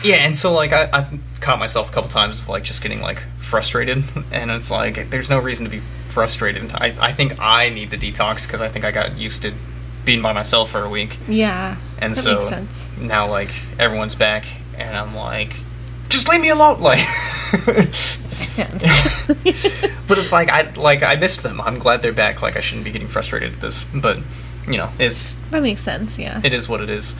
[0.02, 1.08] Yeah, and so like I, I've
[1.40, 4.02] caught myself a couple times of like just getting like frustrated,
[4.32, 6.70] and it's like there's no reason to be frustrated.
[6.74, 9.52] I, I think I need the detox because I think I got used to
[10.04, 11.76] being by myself for a week, Yeah.
[11.98, 12.86] and that so makes sense.
[13.00, 14.44] now like everyone's back,
[14.76, 15.54] and I'm like,
[16.08, 17.00] just leave me alone, like.
[20.08, 21.60] but it's like I like I missed them.
[21.60, 22.42] I'm glad they're back.
[22.42, 24.18] Like I shouldn't be getting frustrated at this, but
[24.66, 26.40] you know, it's that makes sense, yeah.
[26.42, 27.14] it is what it is.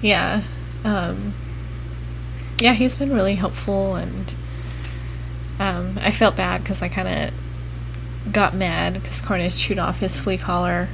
[0.00, 0.42] Yeah.
[0.84, 1.34] Um,
[2.60, 4.32] yeah, he's been really helpful, and
[5.58, 10.16] um, I felt bad because I kind of got mad because Carnage chewed off his
[10.16, 10.88] flea collar,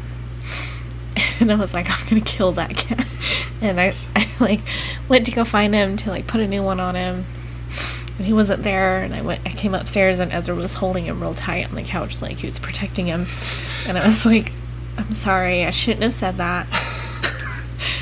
[1.40, 3.06] and I was like, I'm gonna kill that cat,
[3.60, 4.60] and I, I like
[5.08, 7.24] went to go find him to like put a new one on him.
[8.18, 9.42] And he wasn't there, and I went.
[9.44, 12.46] I came upstairs, and Ezra was holding him real tight on the couch, like he
[12.46, 13.26] was protecting him.
[13.86, 14.52] And I was like,
[14.96, 16.66] "I'm sorry, I shouldn't have said that."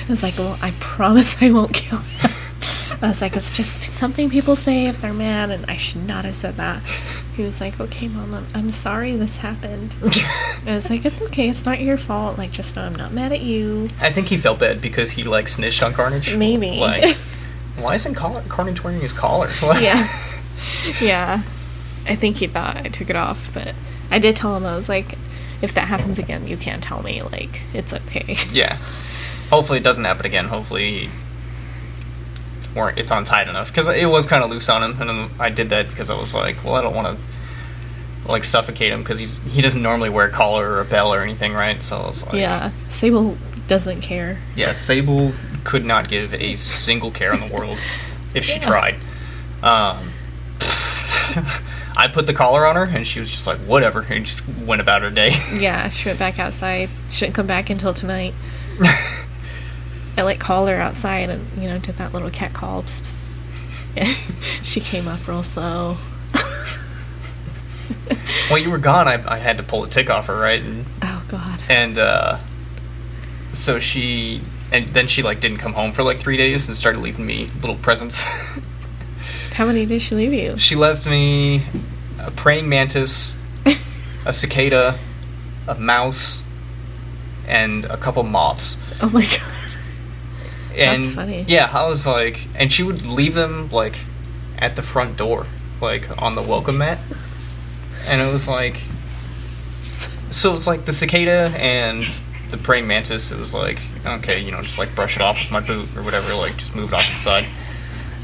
[0.07, 2.31] I was like, well, I promise I won't kill him.
[3.03, 6.25] I was like, it's just something people say if they're mad, and I should not
[6.27, 6.83] have said that.
[7.35, 9.95] He was like, okay, mom, I'm, I'm sorry this happened.
[10.03, 12.37] I was like, it's okay, it's not your fault.
[12.39, 13.89] Like, just know I'm not mad at you.
[14.01, 16.37] I think he felt bad because he like snitched on Carnage.
[16.37, 16.73] Maybe.
[16.79, 17.17] Like,
[17.77, 19.51] why isn't collar- Carnage wearing his collar?
[19.63, 20.09] Yeah.
[21.01, 21.43] Yeah.
[22.07, 23.75] I think he thought I took it off, but
[24.11, 25.17] I did tell him, I was like,
[25.63, 27.23] if that happens again, you can't tell me.
[27.23, 28.37] Like, it's okay.
[28.53, 28.79] Yeah.
[29.51, 30.47] Hopefully it doesn't happen again.
[30.47, 31.09] Hopefully,
[32.77, 35.71] it's on tight enough because it was kind of loose on him, and I did
[35.71, 39.39] that because I was like, well, I don't want to like suffocate him because he's
[39.45, 41.83] he doesn't normally wear a collar or a bell or anything, right?
[41.83, 42.73] So I was like, Yeah.
[42.89, 43.37] Sable
[43.69, 44.39] doesn't care.
[44.57, 44.73] yeah.
[44.73, 45.33] Sable
[45.65, 47.79] could not give a single care in the world
[48.35, 48.61] if she Yeah.
[48.61, 48.95] tried.
[49.63, 50.13] Um,
[51.97, 54.81] I put the collar on her, and she was just like, whatever, and just went
[54.81, 55.33] about her day.
[55.55, 56.91] Yeah, she went back outside.
[57.09, 58.35] Shouldn't come back until tonight.
[60.17, 62.83] I like called her outside and you know did that little cat call.
[62.83, 63.31] Psst, psst.
[63.97, 64.13] Yeah.
[64.63, 65.97] she came up real slow.
[68.49, 70.61] While you were gone, I, I had to pull a tick off her, right?
[70.63, 71.63] And Oh God.
[71.69, 72.39] and uh,
[73.53, 74.41] so she
[74.75, 77.47] and then she like didn't come home for like three days and started leaving me
[77.61, 78.23] little presents.
[79.53, 80.59] How many did she leave you?
[80.59, 81.63] she left me
[82.19, 83.37] a praying mantis,
[84.27, 84.99] a cicada,
[85.69, 86.43] a mouse,
[87.47, 88.77] and a couple moths.
[89.01, 89.43] Oh my God.
[90.77, 91.45] And funny.
[91.47, 93.97] yeah, I was like, and she would leave them like
[94.59, 95.47] at the front door,
[95.81, 96.99] like on the welcome mat,
[98.07, 98.83] and it was like,
[100.33, 102.05] so it's like the cicada and
[102.57, 103.33] the praying mantis.
[103.33, 106.03] It was like, okay, you know, just like brush it off with my boot or
[106.03, 107.47] whatever, like just move it off to the side.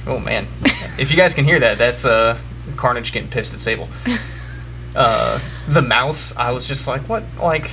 [0.06, 0.46] Oh man,
[0.98, 2.38] if you guys can hear that, that's uh,
[2.76, 3.88] Carnage getting pissed at Sable.
[4.94, 7.70] Uh, the mouse, I was just like, what, like,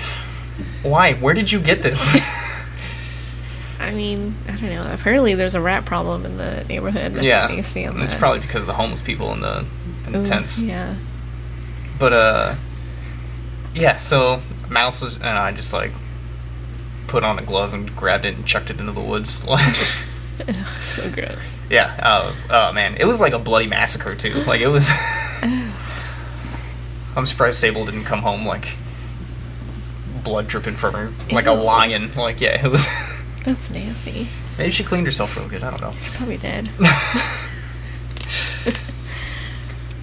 [0.83, 1.13] why?
[1.13, 2.15] Where did you get this?
[3.79, 4.91] I mean, I don't know.
[4.91, 7.13] Apparently, there's a rat problem in the neighborhood.
[7.13, 9.41] That's yeah, what you see on it's the- probably because of the homeless people in
[9.41, 9.65] the
[10.05, 10.59] in the Ooh, tents.
[10.59, 10.95] Yeah.
[11.99, 12.55] But uh,
[13.73, 13.97] yeah.
[13.97, 15.91] So mouse was, and I just like
[17.07, 19.43] put on a glove and grabbed it and chucked it into the woods.
[20.81, 21.41] So gross.
[21.69, 22.45] yeah, I was.
[22.49, 24.35] Oh man, it was like a bloody massacre too.
[24.43, 24.87] Like it was.
[27.15, 28.75] I'm surprised Sable didn't come home like
[30.23, 32.13] blood dripping from her, like a lion.
[32.13, 32.87] Like yeah, it was.
[33.45, 34.27] That's nasty.
[34.59, 35.63] Maybe she cleaned herself real good.
[35.63, 35.93] I don't know.
[35.99, 36.69] She probably did.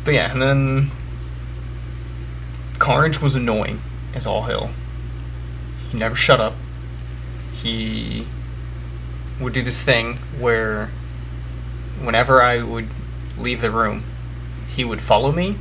[0.04, 0.90] But yeah, and then
[2.78, 3.80] Carnage was annoying
[4.14, 4.70] as all hell.
[5.90, 6.54] He never shut up.
[7.64, 8.26] He
[9.40, 10.90] would do this thing where
[12.00, 12.88] whenever I would
[13.38, 14.04] leave the room,
[14.68, 15.56] he would follow me.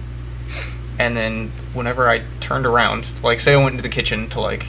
[0.99, 4.65] And then whenever I turned around, like say I went into the kitchen to like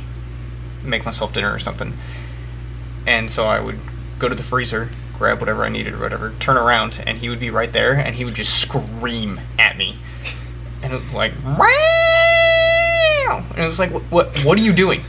[0.85, 1.99] make myself dinner or something.
[3.05, 3.81] And so I would
[4.20, 7.40] go to the freezer, grab whatever I needed or whatever, turn around, and he would
[7.40, 9.99] be right there, and he would just scream at me,
[10.83, 11.33] and it was like,
[13.51, 14.03] and it was like, "What?
[14.05, 15.03] What, what are you doing?"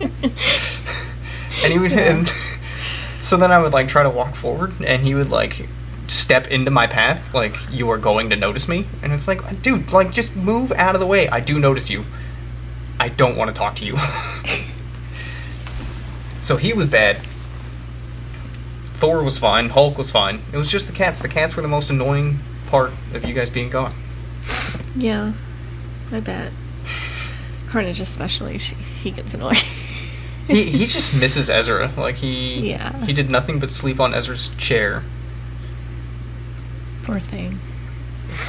[1.62, 2.30] and he would, and
[3.22, 5.68] so then I would like try to walk forward, and he would like
[6.08, 9.92] step into my path, like you are going to notice me, and it's like, dude,
[9.92, 11.28] like just move out of the way.
[11.28, 12.04] I do notice you.
[12.98, 13.96] I don't want to talk to you.
[16.40, 17.18] so he was bad.
[18.94, 19.68] Thor was fine.
[19.68, 20.40] Hulk was fine.
[20.52, 21.20] It was just the cats.
[21.20, 23.94] The cats were the most annoying part of you guys being gone.
[24.94, 25.34] Yeah,
[26.10, 26.52] I bet.
[27.66, 29.56] Carnage, especially, she, he gets annoyed.
[30.48, 31.90] He he just misses Ezra.
[31.96, 33.04] Like he Yeah.
[33.04, 35.02] he did nothing but sleep on Ezra's chair.
[37.02, 37.58] Poor thing.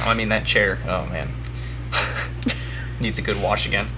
[0.04, 0.78] I mean that chair.
[0.86, 1.28] Oh man,
[3.00, 3.88] needs a good wash again.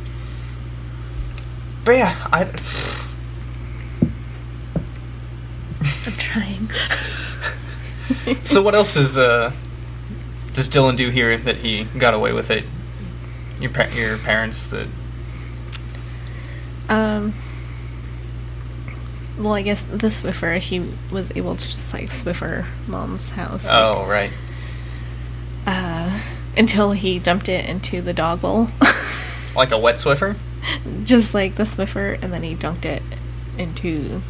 [1.85, 2.45] But yeah, I.
[6.07, 6.71] I'm trying.
[8.45, 9.53] so what else does uh
[10.55, 12.65] does Dylan do here that he got away with it?
[13.61, 14.89] Your pa- your parents that
[16.91, 17.33] Um.
[19.39, 23.65] Well, I guess the Swiffer, he was able to just like Swiffer mom's house.
[23.65, 24.31] like, oh right
[25.67, 26.21] Uh,
[26.59, 28.69] until he dumped it into the dog bowl.
[29.57, 30.37] like a wet Swiffer.
[31.05, 33.03] just like the Swiffer, and then he dunked it
[33.57, 34.21] into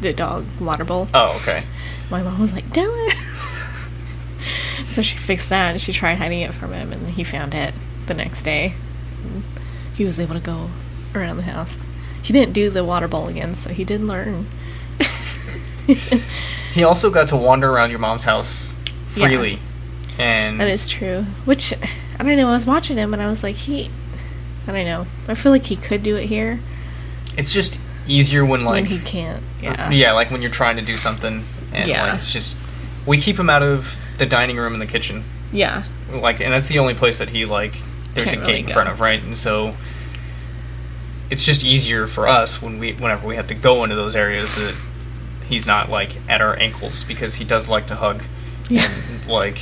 [0.00, 1.08] the dog water bowl.
[1.12, 1.64] Oh okay.
[2.10, 3.12] My mom was like, Dylan!
[4.86, 7.74] so she fixed that and she tried hiding it from him, and he found it
[8.06, 8.74] the next day.
[9.94, 10.70] He was able to go
[11.14, 11.78] around the house.
[12.24, 14.46] He didn't do the water bowl again, so he did learn.
[16.72, 18.72] He also got to wander around your mom's house
[19.14, 19.26] Yeah.
[19.28, 19.58] freely,
[20.18, 21.26] and That is true.
[21.44, 21.72] Which,
[22.18, 23.90] I don't know, I was watching him and I was like, he.
[24.66, 25.06] I don't know.
[25.28, 26.60] I feel like he could do it here
[27.36, 29.42] it's just easier when like when he can't.
[29.60, 29.86] Yeah.
[29.88, 32.06] Uh, yeah, like when you're trying to do something, and Yeah.
[32.06, 32.56] like it's just
[33.06, 35.82] we keep him out of the dining room and the kitchen, Yeah.
[36.12, 37.74] like, and that's the only place that he like.
[38.14, 38.72] There's Can't a really gate in go.
[38.72, 39.20] front of, right?
[39.20, 39.74] And so
[41.30, 44.54] it's just easier for us when we, whenever we have to go into those areas
[44.56, 44.74] that
[45.48, 48.22] he's not like at our ankles because he does like to hug
[48.68, 48.90] Yeah.
[48.90, 49.58] and like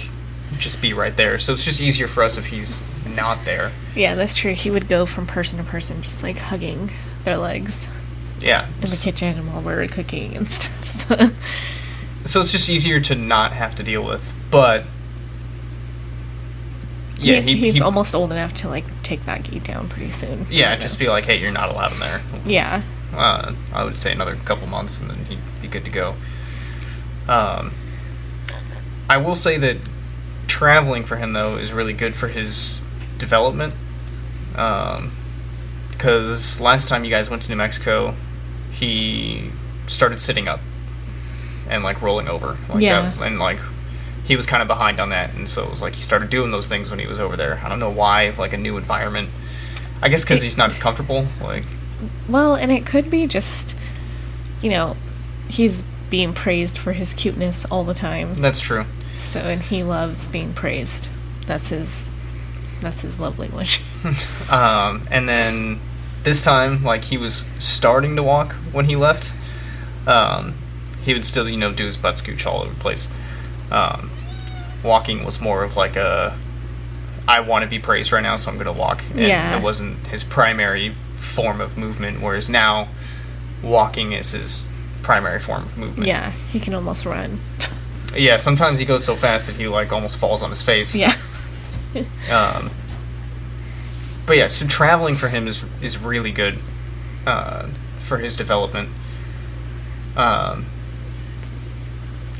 [0.58, 1.38] just be right there.
[1.38, 2.82] So it's just easier for us if he's
[3.16, 3.72] not there.
[3.94, 4.52] Yeah, that's true.
[4.54, 6.90] He would go from person to person, just like hugging
[7.24, 7.86] their legs
[8.40, 8.66] Yeah.
[8.80, 10.86] in the kitchen and while we were cooking and stuff.
[11.08, 11.30] So,
[12.24, 14.84] So it's just easier to not have to deal with, but.
[17.22, 20.10] Yeah, he's, he, he's he- almost old enough to like take that gate down pretty
[20.10, 20.46] soon.
[20.50, 20.80] Yeah, know?
[20.80, 22.20] just be like, hey, you're not allowed in there.
[22.44, 22.82] Yeah.
[23.14, 26.14] Uh, I would say another couple months, and then he'd be good to go.
[27.28, 27.72] Um,
[29.08, 29.76] I will say that
[30.48, 32.82] traveling for him though is really good for his
[33.18, 33.74] development.
[34.54, 35.12] Um,
[35.90, 38.14] because last time you guys went to New Mexico,
[38.72, 39.50] he
[39.86, 40.60] started sitting up
[41.68, 42.56] and like rolling over.
[42.68, 43.12] Like Yeah.
[43.12, 43.58] that, and like
[44.24, 46.50] he was kind of behind on that, and so it was like he started doing
[46.50, 47.60] those things when he was over there.
[47.64, 49.30] I don't know why, like a new environment.
[50.00, 51.26] I guess because he's not as comfortable.
[51.40, 51.64] Like
[52.28, 53.74] Well, and it could be just,
[54.60, 54.96] you know,
[55.48, 58.34] he's being praised for his cuteness all the time.
[58.34, 58.84] that's true.
[59.18, 61.08] So, and he loves being praised.
[61.46, 62.10] That's his.
[62.80, 63.80] That's his love language.
[64.50, 65.80] um, and then
[66.24, 69.32] this time, like he was starting to walk when he left.
[70.06, 70.54] Um,
[71.04, 73.08] he would still, you know, do his butt scooch all over the place.
[73.70, 74.10] Um,
[74.82, 76.36] walking was more of like a,
[77.28, 79.04] I want to be praised right now, so I'm going to walk.
[79.10, 79.56] And Yeah.
[79.56, 82.88] It wasn't his primary form of movement, whereas now,
[83.62, 84.66] walking is his
[85.02, 86.06] primary form of movement.
[86.08, 87.38] yeah, he can almost run.
[88.16, 88.36] Yeah.
[88.36, 90.94] Sometimes he goes so fast that he like almost falls on his face.
[90.94, 91.14] Yeah.
[92.30, 92.70] Um,
[94.24, 96.58] but yeah, so traveling for him is is really good
[97.26, 97.68] uh,
[97.98, 98.88] for his development.
[100.16, 100.64] Um,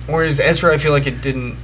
[0.07, 1.57] whereas Ezra, I feel like it didn't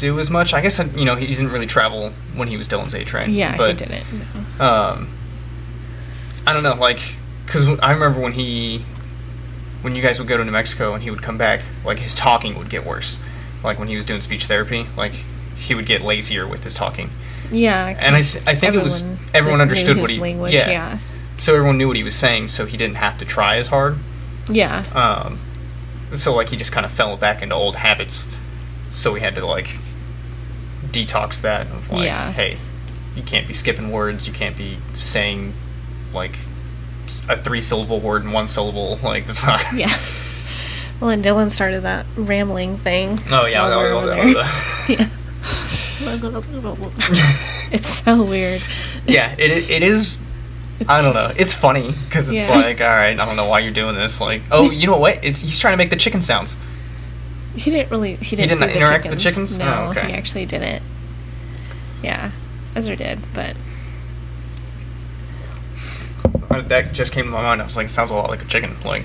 [0.00, 0.52] do as much.
[0.54, 3.28] I guess you know he didn't really travel when he was Dylan's age, right?
[3.28, 4.04] yeah, but, he didn't.
[4.58, 4.64] No.
[4.64, 5.08] Um,
[6.46, 7.00] I don't know, like,
[7.46, 8.84] because I remember when he,
[9.82, 12.14] when you guys would go to New Mexico and he would come back, like his
[12.14, 13.18] talking would get worse.
[13.62, 15.12] Like when he was doing speech therapy, like
[15.56, 17.10] he would get lazier with his talking.
[17.52, 20.54] Yeah, And I th- I think it was- everyone everyone understood what he- language.
[20.54, 20.70] yeah.
[20.70, 20.98] Yeah,
[21.36, 23.98] So everyone knew what he was saying, so he didn't have to try as hard.
[24.48, 25.38] yeah, Um,
[26.14, 28.26] so like he just kind of fell back into old habits.
[28.94, 29.68] So we had to like
[30.92, 32.32] detox that of like, Yeah.
[32.32, 32.58] hey,
[33.16, 34.26] you can't be skipping words.
[34.26, 35.52] You can't be saying
[36.12, 36.38] like
[37.28, 38.98] a three syllable word in one syllable.
[39.02, 39.64] Like that's not.
[39.74, 39.96] yeah.
[41.00, 43.18] Well, and Dylan started that rambling thing.
[43.30, 45.08] Oh yeah, that was- that was, yeah.
[47.72, 48.62] it's so weird.
[49.06, 50.18] yeah, it it is.
[50.88, 51.30] I don't know.
[51.36, 52.54] It's funny because it's Yeah.
[52.56, 54.20] like, all right, I don't know why you're doing this.
[54.20, 55.22] Like, oh, you know what?
[55.24, 56.56] It's he's trying to make the chicken sounds.
[57.56, 58.16] He didn't really.
[58.16, 59.58] He didn't, didn't see interact the with the chickens?
[59.58, 60.06] No, Oh, okay.
[60.08, 60.82] he actually didn't.
[62.02, 62.30] Yeah,
[62.74, 63.56] Ezra did, but
[66.68, 67.62] That just came to my mind.
[67.62, 68.76] I was like, sounds a lot like a chicken.
[68.84, 69.04] Like,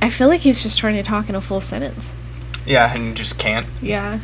[0.00, 2.14] I feel like he's just trying to talk in a full sentence.
[2.66, 3.66] yeah, and just can't.
[3.82, 4.20] Yeah.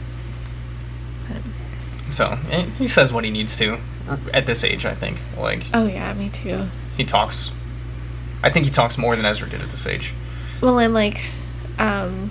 [2.11, 3.79] So eh, he says what he needs to
[4.33, 4.85] at this age.
[4.85, 5.21] I think.
[5.39, 6.67] Like Oh yeah, me too.
[6.97, 7.51] he talks.
[8.43, 10.13] I think he talks more than Ezra did at this age.
[10.61, 11.25] Well, and like,
[11.79, 12.31] um,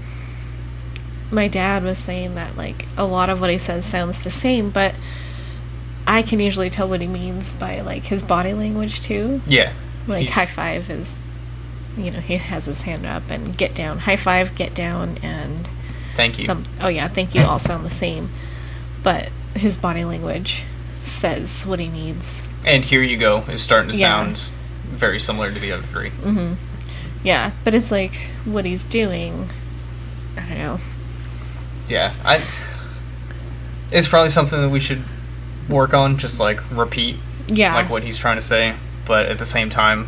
[1.34, 4.70] my dad was saying that like a lot of what he says sounds the same,
[4.70, 4.94] but
[6.06, 9.42] I can usually tell what he means by like his body language too.
[9.48, 9.74] Yeah.
[10.08, 11.18] Like high five is,
[11.98, 15.70] you know, he has his hand up, and get down, high five, get down, and
[16.16, 16.46] Thank you.
[16.46, 16.66] some.
[16.82, 17.42] Oh yeah, thank you.
[17.42, 18.30] All sound the same,
[19.02, 20.64] but his body language
[21.04, 22.42] says what he needs.
[22.66, 24.24] and here you go is starting to Yeah.
[24.24, 24.52] sound
[24.86, 26.10] very similar to the other three.
[26.10, 26.54] hmm
[27.24, 28.16] Yeah, but it's like
[28.46, 29.50] what he's doing.
[30.38, 30.80] I don't know.
[31.88, 32.42] Yeah, I.
[33.92, 35.04] It's probably something that we should
[35.70, 37.18] work on, just like repeat,
[37.48, 37.76] Yeah.
[37.76, 38.76] like what he's trying to say,
[39.06, 40.08] but at the same time,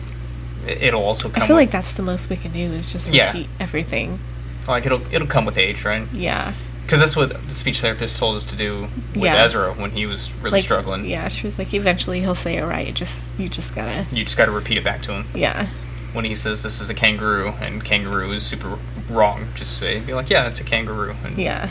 [0.68, 1.44] it'll also come.
[1.44, 3.28] I feel with, like that's the most we can do is just Yeah.
[3.28, 4.20] repeat everything.
[4.68, 6.08] like it'll it'll come with age, right?
[6.12, 6.54] Yeah.
[6.82, 9.44] Because that's what the speech therapist told us to do with Yeah.
[9.44, 11.06] Ezra when he was really like, struggling.
[11.06, 12.92] Yeah, she was like, eventually he'll say it right.
[12.94, 14.06] Just you just gotta.
[14.12, 15.68] You just got to repeat it back to him Yeah.
[16.14, 19.48] when he says this is a kangaroo and kangaroo is super wrong.
[19.56, 21.16] Just say, be like, yeah, it's a kangaroo.
[21.24, 21.70] And Yeah.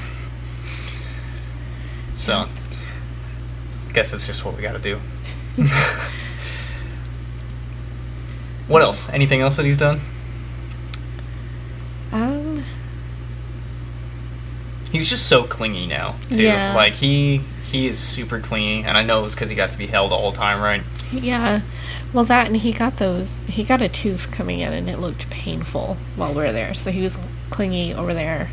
[2.14, 2.46] So,
[3.88, 5.00] I guess that's just what we got to do.
[8.68, 9.08] what else?
[9.10, 10.00] Anything else that he's done?
[12.12, 12.64] Um.
[14.90, 16.42] He's just so clingy now, too.
[16.42, 16.74] Yeah.
[16.74, 19.88] Like he he is super clingy, and I know it's because he got to be
[19.88, 20.82] held all the time, right?
[21.22, 21.60] Yeah.
[22.12, 23.38] Well, that and he got those.
[23.48, 26.74] He got a tooth coming in, and it looked painful while we were there.
[26.74, 27.18] So he was
[27.50, 28.50] clingy over there.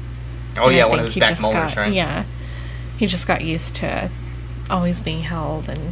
[0.58, 1.94] Oh And yeah, one of his he back just molars, got- right?
[1.94, 2.26] Yeah.
[2.98, 4.10] He just got used to
[4.70, 5.92] always being held, and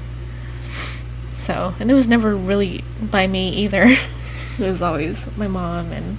[1.34, 3.84] so and it was never really by me either.
[4.60, 6.18] it was always my mom, and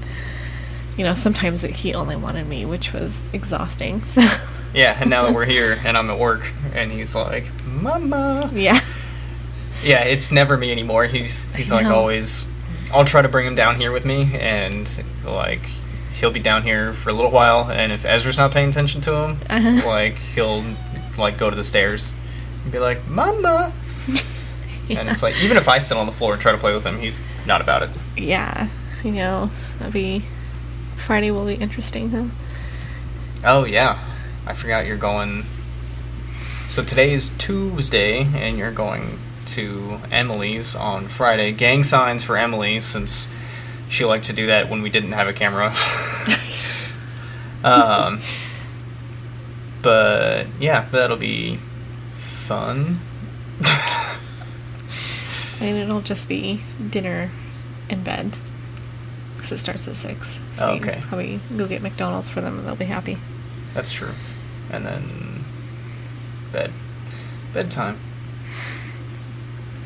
[0.96, 4.02] you know sometimes it, he only wanted me, which was exhausting.
[4.04, 4.22] So
[4.74, 6.42] Yeah, and now that we're here and I'm at work,
[6.74, 8.80] and he's like, "Mama." yeah,
[9.82, 11.06] Yeah, it's never me anymore.
[11.06, 11.94] He's he's like know.
[11.96, 12.46] always.
[12.92, 14.90] I'll try to bring him down here with me, and
[15.24, 15.62] like
[16.14, 17.70] he'll be down here for a little while.
[17.70, 19.88] And if Ezra's not paying attention to him, Uh-huh.
[19.88, 20.64] like he'll
[21.16, 22.12] like go to the stairs
[22.62, 23.72] and be like, "Mama,"
[24.90, 26.84] and it's like even if I sit on the floor and try to play with
[26.84, 27.16] him, he's
[27.46, 27.90] not about it.
[28.16, 28.68] yeah,
[29.02, 30.22] you know that'd be
[30.98, 32.24] Friday will be interesting, huh?
[33.44, 33.98] Oh yeah,
[34.46, 35.44] I forgot you're going.
[36.68, 39.18] So today is Tuesday, and you're going
[39.50, 41.52] to Emily's on Friday.
[41.52, 43.28] Gang signs for Emily, since
[43.88, 45.74] she liked to do that when we didn't have a camera.
[47.64, 48.20] um,
[49.82, 51.58] but yeah, that'll be
[52.46, 52.98] fun.
[55.60, 57.30] And it'll just be dinner
[57.90, 58.36] in bed.
[59.36, 60.38] Because it starts at 6.
[60.56, 61.02] So Oh, okay.
[61.02, 63.18] Probably go get McDonald's for them and they'll be happy.
[63.74, 64.12] That's true.
[64.70, 65.44] And then
[66.50, 66.72] bed,
[67.52, 67.98] bedtime.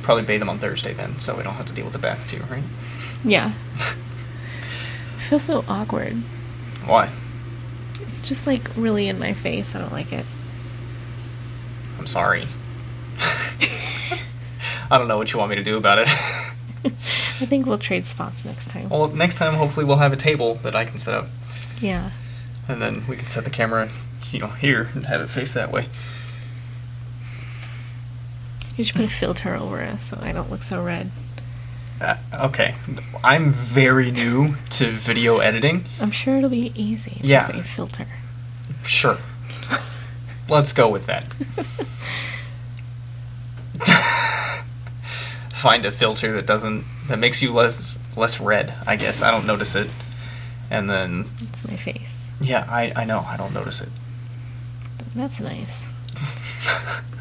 [0.05, 2.29] Probably bathe them on Thursday then, so we don't have to deal with the bath
[2.29, 2.63] too, right?
[3.25, 3.53] Yeah.
[5.17, 6.13] It feels so awkward.
[6.85, 7.09] Why?
[8.03, 9.75] It's just like really in my face.
[9.75, 10.27] I don't like it.
[11.99, 12.47] I'm sorry.
[14.91, 16.09] I don't know what you want me to do about it.
[16.85, 18.91] I think we'll trade spots next time.
[18.91, 21.29] well, next time hopefully we'll have a table that I can set up,
[21.81, 22.11] Yeah.
[22.69, 23.89] and then we can set the camera,
[24.31, 25.89] you know, here and have it face that way.
[28.77, 31.11] You should put a filter over it so I don't look so red.
[32.01, 32.17] Uh,
[32.47, 32.75] okay,
[33.23, 35.85] I'm very new to video editing.
[36.01, 37.47] I'm sure it'll be easy Yeah.
[37.47, 38.07] say filter.
[38.85, 39.19] Sure.
[40.49, 41.25] Let's go with that.
[45.55, 49.23] Find a filter that doesn't that makes you less less red, I guess.
[49.23, 49.89] I don't notice it.
[50.71, 52.27] And then It's my face.
[52.41, 53.89] yeah, I I know, I don't notice it.
[55.15, 55.83] That's nice.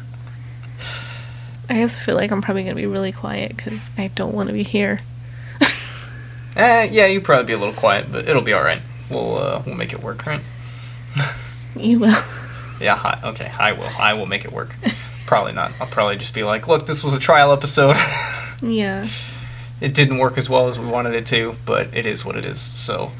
[1.68, 4.48] I also feel like I'm probably going to be really quiet because I don't want
[4.48, 5.00] to be here.
[6.56, 8.80] Eh, yeah, you probably be a little quiet, but it'll be all right.
[9.10, 10.40] We'll uh, we'll make it work, right?
[11.76, 12.22] You will.
[12.80, 13.90] Yeah, hi, okay, I will.
[13.98, 14.72] I will make it work.
[15.26, 15.72] Probably not.
[15.80, 17.96] I'll probably just be like, look, this was a trial episode.
[18.62, 19.08] yeah.
[19.80, 22.44] it didn't work as well as we wanted it to, but it is what it
[22.44, 22.60] is.
[22.60, 23.10] So,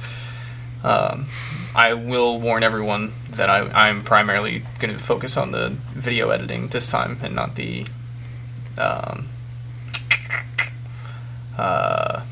[0.85, 1.27] um,
[1.75, 6.69] I will warn everyone that I, I'm primarily going to focus on the video editing
[6.69, 7.87] this time and not the
[8.79, 9.29] um,
[11.57, 12.23] uh,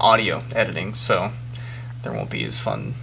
[0.00, 0.94] audio editing.
[0.94, 1.32] So,
[2.02, 2.94] there won't be as fun.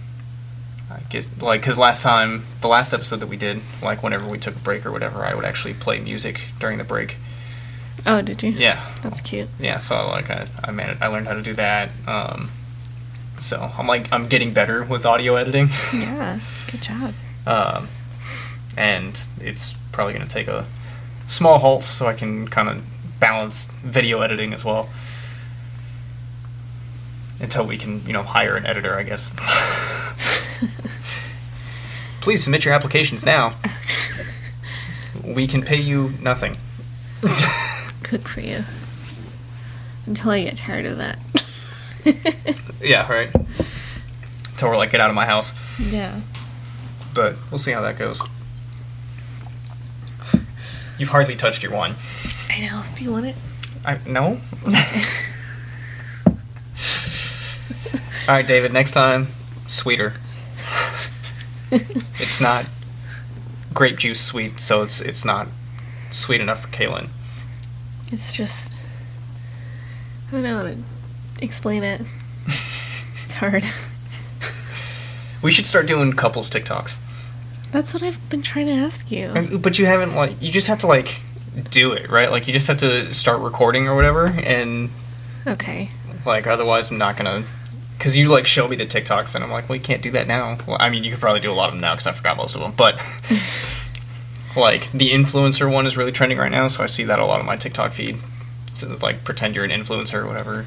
[0.90, 4.38] I guess, like, because last time, the last episode that we did, like, whenever we
[4.38, 7.16] took a break or whatever, I would actually play music during the break.
[8.06, 8.50] Oh, did you?
[8.50, 9.48] Yeah, That's cute.
[9.58, 12.50] yeah so like i i managed, i learned how to do that um
[13.40, 16.40] so i'm like i'm getting better with audio editing Yeah.
[16.70, 17.14] Good job.
[17.46, 17.88] um
[18.76, 20.66] and it's probably going to take a
[21.34, 22.82] small halt so i can kind of
[23.20, 24.88] balance video editing as well
[27.40, 29.30] until we can you know hire an editor i guess
[32.20, 33.54] please submit your applications now
[35.24, 36.56] we can pay you nothing
[38.02, 38.64] Cook for you.
[40.06, 41.18] Until I get tired of that.
[42.82, 43.30] yeah right
[44.50, 45.54] until we're like get out of my house
[45.90, 46.20] yeah.
[47.14, 48.20] but we'll see how that goes.
[50.98, 51.94] You've hardly touched your wine.
[52.48, 52.82] I know.
[52.96, 53.36] Do you want it?
[53.84, 54.40] I no.
[58.26, 58.72] All right, David.
[58.72, 59.28] Next time,
[59.66, 60.14] sweeter.
[61.70, 62.66] it's not
[63.74, 65.48] grape juice sweet, so it's it's not
[66.10, 67.08] sweet enough for Cailyn.
[68.12, 68.76] It's just
[70.28, 70.76] I don't know how to
[71.40, 72.02] explain it.
[73.24, 73.64] It's hard.
[75.42, 76.98] We should start doing couples TikToks.
[77.74, 79.26] That's what I've been trying to ask you.
[79.34, 81.16] And- But you haven't like you just have to like
[81.70, 82.30] do it, right?
[82.30, 84.90] Like you just have to start recording or whatever and
[85.44, 85.90] Okay.
[86.24, 87.48] like otherwise I'm not going to
[87.98, 90.28] cuz you like show me the TikToks and I'm like, "Well, you can't do that
[90.28, 92.12] now." Well, I mean, you could probably do a lot of them now cuz I
[92.12, 92.94] forgot most of them, but
[94.56, 97.40] like the influencer one is really trending right now, so I see that a lot
[97.40, 98.18] on my TikTok feed.
[98.72, 100.66] So it's like pretend you're an influencer or whatever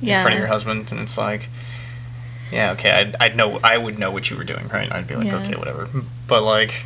[0.00, 0.18] Yeah.
[0.18, 1.48] in front of your husband and it's like
[2.52, 4.90] yeah, okay, I'd, I'd know I would know what you were doing, right?
[4.90, 5.42] I'd be like, Yeah.
[5.42, 5.88] okay, whatever.
[6.26, 6.84] But like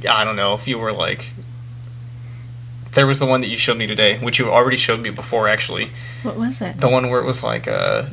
[0.00, 1.30] yeah, I don't know if you were like
[2.94, 5.48] there was the one that you showed me today, which you already showed me before
[5.48, 5.90] actually.
[6.22, 6.78] What was it?
[6.78, 8.06] The one where it was like uh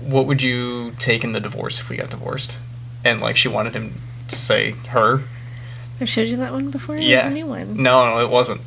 [0.00, 2.56] what would you take in the divorce if we got divorced?
[3.04, 3.94] And like she wanted him
[4.28, 5.22] to say her.
[6.00, 6.96] I've showed you that one before.
[6.96, 7.24] It yeah.
[7.24, 7.82] was a new one.
[7.82, 8.60] No, no, it wasn't.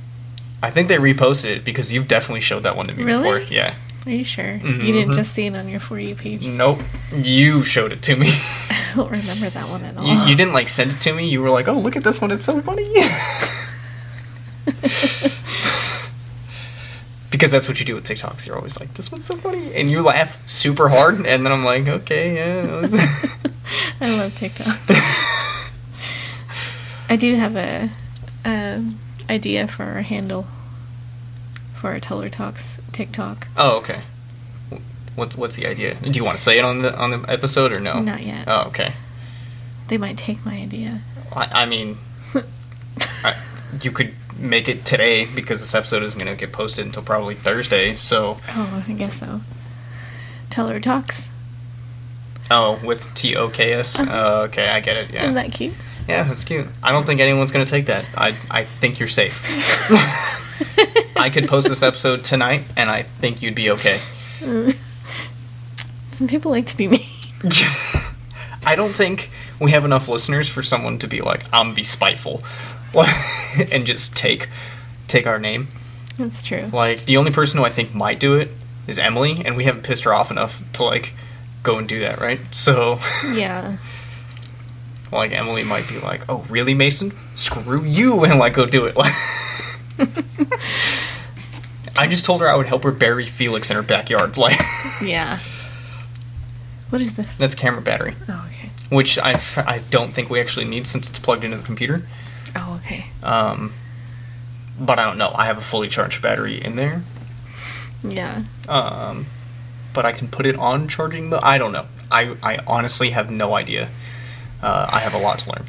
[0.64, 3.24] I think they reposted it because you've definitely showed that one to me Really?
[3.42, 3.54] before.
[3.54, 3.76] Yeah.
[4.06, 4.56] Are you sure?
[4.58, 5.16] You didn't Mhm.
[5.16, 6.46] just see it on your for you page.
[6.48, 6.80] Nope.
[7.14, 8.30] You showed it to me.
[8.70, 10.06] I don't remember that one at all.
[10.06, 11.28] You, you didn't like send it to me.
[11.28, 12.30] You were like, "Oh, look at this one!
[12.32, 12.94] It's so funny."
[17.32, 18.46] because that's what you do with TikToks.
[18.46, 21.66] You're always like, "This one's so funny," and you laugh super hard, and then I'm
[21.66, 22.88] like, "Okay, yeah."
[24.02, 24.80] I love TikTok.
[27.10, 27.90] I do have a
[28.46, 29.00] um,
[29.30, 30.48] idea for a handle
[31.74, 33.48] for our Teller Talks TikTok.
[33.58, 34.02] oh, okay.
[35.16, 35.96] What what's the idea?
[35.96, 38.00] Do you want to say it on the on the episode or no?
[38.02, 38.46] Not yet.
[38.48, 38.94] Oh, okay.
[39.90, 41.02] They might take my idea.
[41.34, 41.98] I, I mean,
[43.24, 43.36] I,
[43.82, 47.36] you could make it today because this episode isn't going to get posted until probably
[47.36, 47.96] Thursday.
[47.96, 49.42] So, Oh, I guess so.
[50.50, 51.28] Teller Talks.
[52.50, 54.00] oh, with T O K S.
[54.00, 54.12] Uh-huh.
[54.12, 55.12] Oh, okay, I get it.
[55.12, 55.24] Yeah.
[55.24, 55.74] Isn't that cute?
[56.08, 56.68] Yeah, that's cute.
[56.84, 58.06] I don't think anyone's gonna take that.
[58.18, 59.42] I I think you're safe.
[61.16, 64.00] I could post this episode tonight, and I think you'd be okay.
[66.12, 67.06] Some people like to be mean.
[68.66, 72.42] I don't think we have enough listeners for someone to be like, "I'm be spiteful,"
[73.72, 74.50] and just take
[75.08, 75.68] take our name.
[76.18, 76.70] That's true.
[76.72, 78.50] Like the only person who I think might do it
[78.88, 81.14] is Emily, and we haven't pissed her off enough to like
[81.64, 82.40] go and do that, right?
[82.52, 83.00] So.
[83.34, 83.78] Yeah.
[85.12, 87.14] like Emily might be like, "Oh, really, Mason?
[87.36, 88.98] Screw you!" and like go do it.
[88.98, 89.14] Like,
[91.98, 94.36] I just told her I would help her bury Felix in her backyard.
[94.38, 94.60] Like,
[95.02, 95.40] Yeah.
[96.90, 97.36] What is this?
[97.38, 98.70] that's camera battery, Oh, okay.
[98.90, 102.06] which I I don't think we actually need since it's plugged into the computer.
[102.56, 103.08] Oh, okay.
[103.24, 103.74] Um,
[104.80, 105.32] but I don't know.
[105.36, 107.02] I have a fully charged battery in there.
[108.04, 108.44] Yeah.
[108.70, 109.26] Um,
[109.94, 111.40] but I can put it on charging mode.
[111.44, 111.86] I don't know.
[112.12, 113.90] I I honestly have no idea.
[114.62, 115.66] Uh, I have a lot to learn.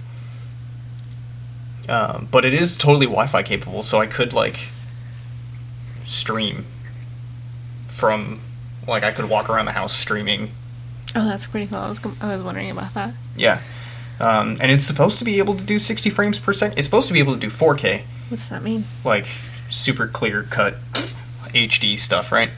[1.89, 4.69] Um, but it is totally Wi-Fi capable, so I could like
[6.07, 6.65] stream
[7.89, 8.41] from
[8.87, 10.51] like I could walk around the house streaming.
[11.15, 11.79] Oh, that's pretty cool.
[11.79, 13.15] I was, I was wondering about that.
[13.37, 13.61] Yeah.
[14.21, 16.79] Um, and it's supposed to be able to do 60 frames per second.
[16.79, 18.85] It's supposed to be able to do 4K, What's that mean?
[19.05, 19.27] like
[19.69, 20.75] super clear cut
[21.53, 22.51] HD stuff, right?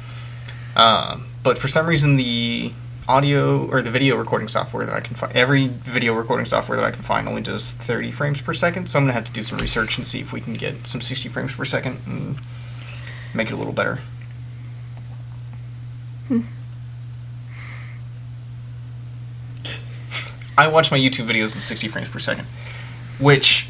[0.77, 2.73] Um, but for some reason, the
[3.09, 6.85] audio or the video recording software that I can find, every video recording software that
[6.85, 8.89] I can find only does 30 frames per second.
[8.89, 11.01] So I'm gonna have to do some research and see if we can get some
[11.01, 12.37] 60 frames per second and
[13.35, 13.99] make it a little better.
[16.29, 16.41] Hmm.
[20.57, 22.47] I watch my YouTube videos in 60 frames per second,
[23.21, 23.69] which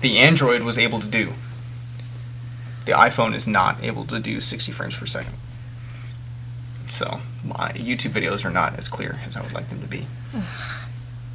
[0.00, 1.32] the Android was able to do.
[2.86, 5.34] The iPhone is not able to do 60 frames per second.
[6.88, 10.06] So my YouTube videos are not as clear as I would like them to be.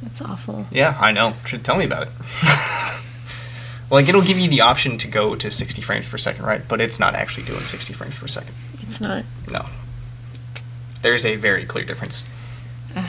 [0.02, 0.66] That's awful.
[0.70, 1.34] Yeah, I know.
[1.44, 2.08] Should tell me about it.
[3.90, 6.62] like it'll give you the option to go to 60 frames per second, right?
[6.66, 8.54] But it's not actually doing 60 frames per second.
[8.80, 9.24] It's not.
[9.50, 9.66] No.
[11.02, 12.26] There's a very clear difference.
[12.96, 13.06] I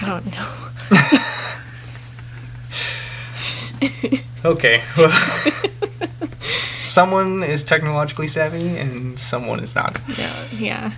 [0.00, 0.48] don't know.
[4.44, 4.82] Okay.
[6.80, 9.98] someone is technologically savvy and someone is not.
[10.16, 10.92] yeah, yeah.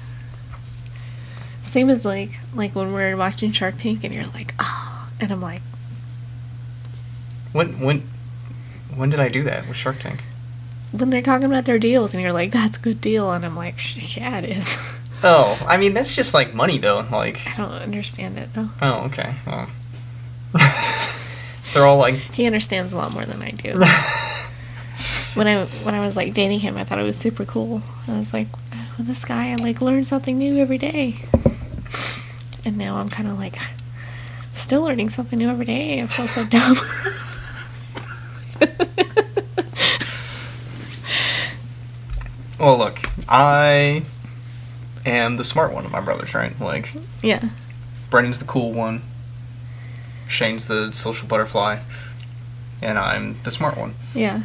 [1.64, 5.40] Same as like like when we're watching Shark Tank and you're like, oh, and I'm
[5.40, 5.62] like,
[7.52, 8.02] When when
[8.94, 10.22] when did I do that with Shark Tank?
[10.92, 13.54] when they're talking about their deals and you're like, that's a good deal, and I'm
[13.54, 13.76] like,
[14.16, 14.76] yeah, it is.
[15.22, 17.06] Oh, I mean that's just like money though.
[17.12, 18.70] Like, I don't understand it though.
[18.80, 19.34] oh, okay.
[19.46, 19.68] Well.
[21.74, 23.72] They're all like He understands a lot more than I do.
[25.34, 27.82] when I when I was like dating him, I thought it was super cool.
[28.08, 28.46] I was like,
[29.00, 29.50] with this guy.
[29.52, 31.16] I like learn something new every day.
[32.64, 33.56] And now I'm kind of like,
[34.52, 36.00] still learning something new every day.
[36.00, 36.76] I feel so dumb.
[42.58, 44.02] Well, look, I
[45.06, 46.58] am the smart one of my brothers, right?
[46.60, 46.92] Like,
[47.22, 47.42] yeah.
[48.10, 49.00] Brendan's the cool one,
[50.28, 51.78] Shane's the social butterfly,
[52.82, 53.94] and I'm the smart one.
[54.14, 54.42] Yeah.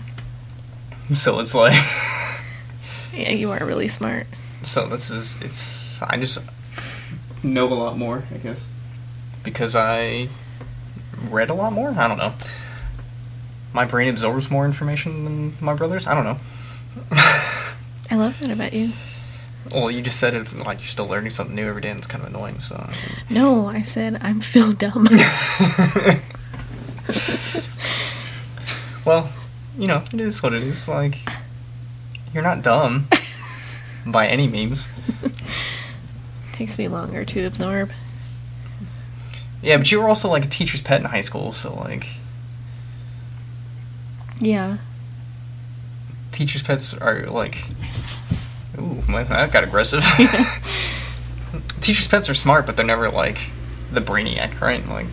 [1.13, 1.74] So it's like,
[3.13, 4.28] Yeah, you are really smart.
[4.63, 6.38] so this is, it's, I just
[7.43, 8.66] know a lot more, I guess.
[9.43, 10.30] Because I
[11.30, 11.89] read a lot more?
[11.89, 12.34] I don't know.
[13.76, 16.08] My brain absorbs more information than my brother's?
[16.08, 16.38] I don't know.
[18.10, 18.94] I love that about you.
[19.70, 22.08] well, you just said it's like you're still learning something new every day, and it's
[22.08, 22.90] kind of annoying, so.
[23.30, 25.10] No, I said I'm Phil Dumb.
[29.06, 29.30] well,
[29.78, 30.88] you know, it is what it is.
[30.88, 31.30] Like,
[32.34, 33.10] you're not dumb
[34.06, 34.88] by any means.
[36.54, 37.92] Takes me longer to absorb.
[39.62, 42.08] Yeah, but you were also like a teacher's pet in high school, so like,
[44.40, 44.78] Yeah.
[46.32, 47.66] teacher's pets are like.
[48.78, 50.04] Ooh, my, that got aggressive.
[51.82, 53.38] teacher's pets are smart, but they're never like
[53.92, 54.86] the brainiac, right?
[54.88, 55.06] Like,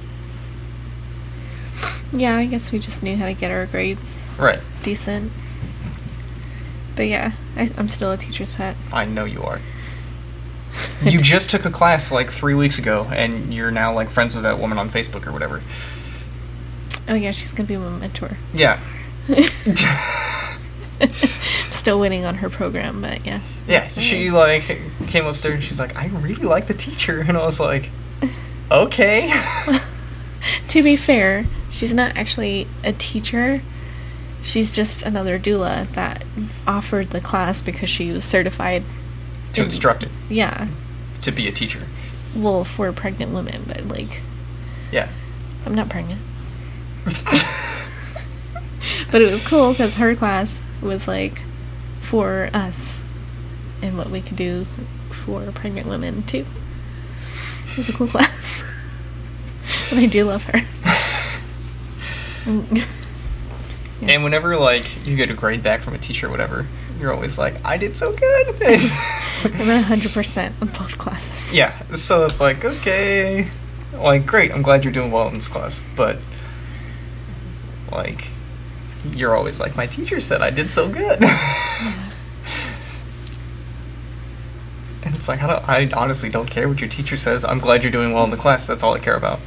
[2.12, 4.58] Yeah, I guess we just knew how to get our grades right.
[4.82, 5.30] decent.
[6.96, 8.76] But yeah, I, I'm still a teacher's pet.
[8.92, 9.60] I know you are.
[11.04, 14.44] You just took a class like three weeks ago, and you're now like friends with
[14.44, 15.60] that woman on Facebook or whatever.
[17.08, 18.36] Oh yeah, she's gonna be my mentor.
[18.54, 18.80] Yeah.
[21.70, 23.40] Still waiting on her program, but yeah.
[23.66, 27.44] Yeah, she like came upstairs and she's like, I really like the teacher, and I
[27.44, 27.90] was like,
[28.70, 29.32] okay.
[30.68, 33.62] To be fair, she's not actually a teacher.
[34.42, 36.24] She's just another doula that
[36.66, 38.82] offered the class because she was certified.
[39.52, 40.66] to in- instruct it Yeah.
[41.20, 41.86] to be a teacher.
[42.34, 44.20] Well, for pregnant women, but like,
[44.90, 45.08] Yeah.
[45.64, 46.20] I'm not pregnant.
[49.12, 51.42] But it was cool because her class was like
[52.00, 53.02] for us
[53.80, 54.64] and what we could do
[55.10, 56.46] for pregnant women too.
[57.70, 58.62] It was a cool class.
[59.90, 60.60] and I do love her.
[62.46, 62.84] Yeah.
[64.02, 66.66] and whenever like you get a grade back from a teacher or whatever,
[66.98, 68.48] you're always like, I did so good.
[69.44, 71.52] I'm at 100% on both classes.
[71.52, 71.76] yeah.
[71.96, 73.48] So it's like, okay,
[73.94, 74.52] like great.
[74.52, 76.18] I'm glad you're doing well in this class, but
[77.90, 78.28] like,
[79.10, 81.22] you're always like, my teacher said I did so good.
[85.04, 87.44] And it's like I, don't, I honestly don't care what your teacher says.
[87.44, 88.66] I'm glad you're doing well in the class.
[88.66, 89.40] That's all I care about.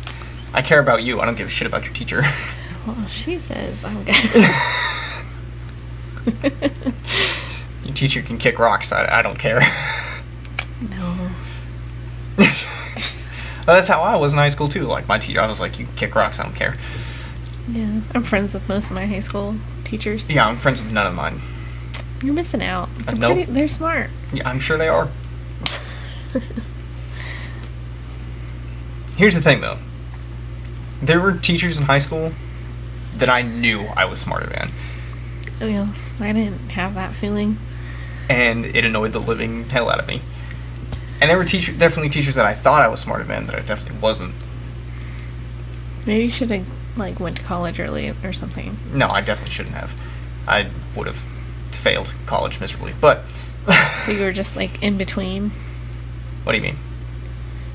[0.52, 1.20] I care about you.
[1.20, 2.22] I don't give a shit about your teacher.
[2.86, 4.16] Well, she says I'm good.
[7.84, 8.92] your teacher can kick rocks.
[8.92, 9.60] I, I don't care.
[10.80, 11.30] no.
[12.38, 12.48] well,
[13.66, 14.84] that's how I was in high school too.
[14.84, 16.40] Like my teacher, I was like, "You kick rocks.
[16.40, 16.76] I don't care."
[17.68, 18.00] Yeah.
[18.14, 19.54] I'm friends with most of my high school
[19.84, 20.28] teachers.
[20.28, 21.40] Yeah, I'm friends with none of mine.
[22.22, 22.88] You're missing out.
[22.98, 23.34] They're, nope.
[23.36, 24.10] pretty, they're smart.
[24.32, 25.08] Yeah, I'm sure they are.
[29.16, 29.78] Here's the thing, though.
[31.02, 32.32] There were teachers in high school
[33.16, 34.70] that I knew I was smarter than,
[35.60, 35.88] Oh, yeah.
[36.20, 37.58] I didn't have that feeling.
[38.28, 40.22] and it annoyed the living hell out of me.
[41.20, 43.60] And there were teacher, definitely teachers that I thought I was smarter than that I
[43.60, 44.34] definitely wasn't.
[46.06, 46.64] Maybe you should have
[46.98, 48.76] like went to college early or something.
[48.92, 49.94] No, I definitely shouldn't have.
[50.46, 51.24] I would have
[51.72, 52.94] failed college miserably.
[53.00, 53.22] But
[54.04, 55.50] So you were just like in between.
[56.44, 56.78] what do you mean?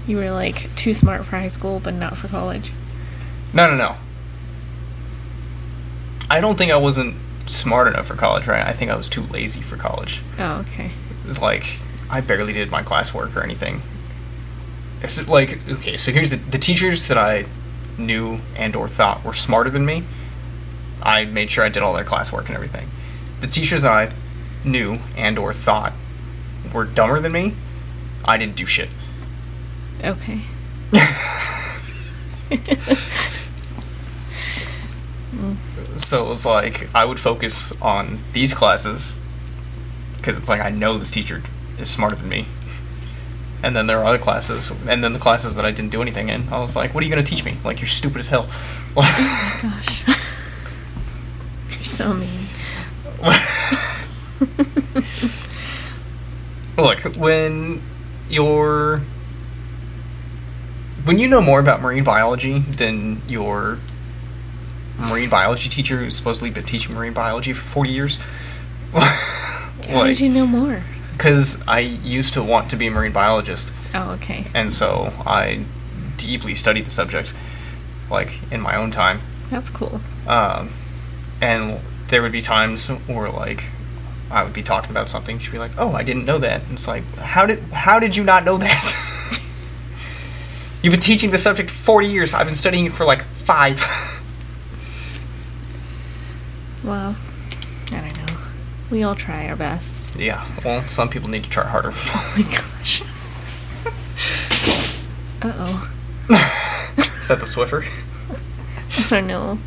[0.07, 2.71] You were like too smart for high school, but not for college.
[3.53, 3.95] No, no, no.
[6.29, 7.15] I don't think I wasn't
[7.45, 8.65] smart enough for college, right?
[8.65, 10.21] I think I was too lazy for college.
[10.39, 10.91] Oh, okay.
[11.23, 13.81] It was like I barely did my classwork or anything.
[15.01, 17.45] It's like okay, so here's the the teachers that I
[17.97, 20.03] knew and or thought were smarter than me.
[21.01, 22.89] I made sure I did all their classwork and everything.
[23.41, 24.13] The teachers that I
[24.63, 25.93] knew and or thought
[26.73, 27.55] were dumber than me,
[28.23, 28.89] I didn't do shit.
[30.03, 30.41] Okay.
[35.97, 39.19] So it was like I would focus on these classes
[40.17, 41.41] because it's like I know this teacher
[41.79, 42.45] is smarter than me.
[43.63, 46.29] And then there are other classes, and then the classes that I didn't do anything
[46.29, 47.57] in, I was like, "What are you gonna teach me?
[47.63, 48.47] Like you're stupid as hell."
[48.95, 50.03] Oh my gosh.
[51.71, 52.47] You're so mean.
[56.77, 57.81] Look, when
[58.29, 59.01] you're
[61.05, 63.79] when you know more about marine biology than your
[64.97, 68.19] marine biology teacher who's supposedly been teaching marine biology for 40 years,
[68.93, 70.83] How did you know more?
[71.13, 74.45] Because I used to want to be a marine biologist, Oh, okay.
[74.53, 75.63] and so I
[76.17, 77.33] deeply studied the subject,
[78.09, 79.21] like in my own time.
[79.49, 80.01] That's cool.
[80.27, 80.71] Um,
[81.41, 83.65] and there would be times where like
[84.31, 86.73] I would be talking about something, she'd be like, "Oh, I didn't know that." And
[86.73, 88.99] it's like, "How did how did you not know that?"
[90.81, 92.33] You've been teaching the subject 40 years.
[92.33, 93.81] I've been studying it for like 5.
[96.83, 97.15] Well,
[97.93, 98.37] I don't know.
[98.91, 100.02] We all try our best.
[100.17, 101.91] Yeah, well, some people need to try harder.
[102.15, 103.03] Oh my gosh.
[105.41, 105.91] Uh oh.
[106.97, 107.85] Is that the Swiffer?
[108.97, 109.59] I don't know.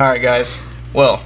[0.00, 0.58] All right, guys.
[0.92, 1.22] Well,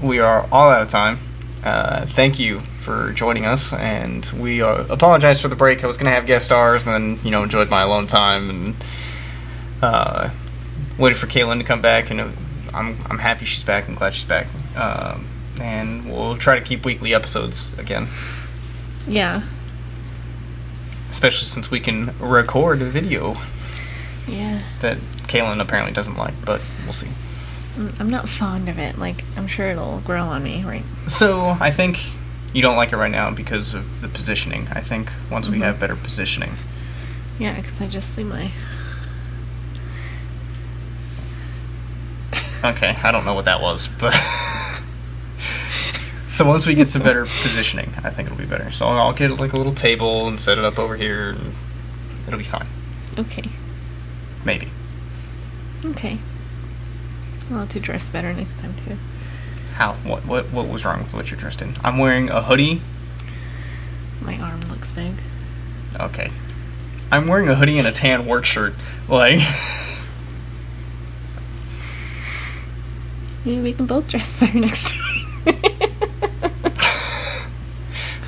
[0.00, 1.18] we are all out of time.
[1.64, 5.82] Uh, thank you for joining us, and we uh, apologize for the break.
[5.82, 8.50] I was going to have guest stars, and then you know enjoyed my alone time
[8.50, 8.76] and
[9.82, 10.30] uh,
[10.96, 12.10] waited for Cailyn to come back.
[12.10, 13.88] And I'm I'm happy she's back.
[13.88, 14.46] I'm glad she's back.
[14.76, 15.26] Um,
[15.60, 18.08] and we'll try to keep weekly episodes again,
[19.06, 19.42] Yeah.
[21.10, 23.36] especially since we can record a video
[24.26, 24.60] Yeah.
[24.80, 24.98] that
[25.28, 27.08] Cailyn apparently doesn't like, but we'll see.
[28.00, 28.98] I'm not fond of it.
[28.98, 30.84] Like, I'm sure it'll grow on me, right?
[31.08, 32.00] So I think
[32.54, 34.68] you don't like it right now because of the positioning.
[34.72, 35.62] I think once we Mhm.
[35.64, 36.58] have better positioning,
[37.38, 38.50] Yeah, because I just see my.
[42.64, 44.14] okay, I don't know what that was, but
[46.36, 48.70] so once we get some better positioning, I think it'll be better.
[48.70, 51.54] So I'll get like a little table and set it up over here, and
[52.26, 52.66] it'll be fine.
[53.18, 53.48] Okay.
[54.44, 54.68] Maybe.
[55.82, 56.18] Okay.
[57.50, 58.98] I'll have to dress better next time, too.
[59.76, 59.94] How?
[59.94, 60.26] What?
[60.26, 60.52] What?
[60.52, 61.74] What was wrong with what you're dressed in?
[61.82, 62.82] I'm wearing a hoodie.
[64.20, 65.14] My arm looks big.
[65.98, 66.30] Okay.
[67.10, 68.74] I'm wearing a hoodie and a tan work shirt.
[69.08, 69.40] Like.
[73.46, 75.00] Maybe we can both dress better next time.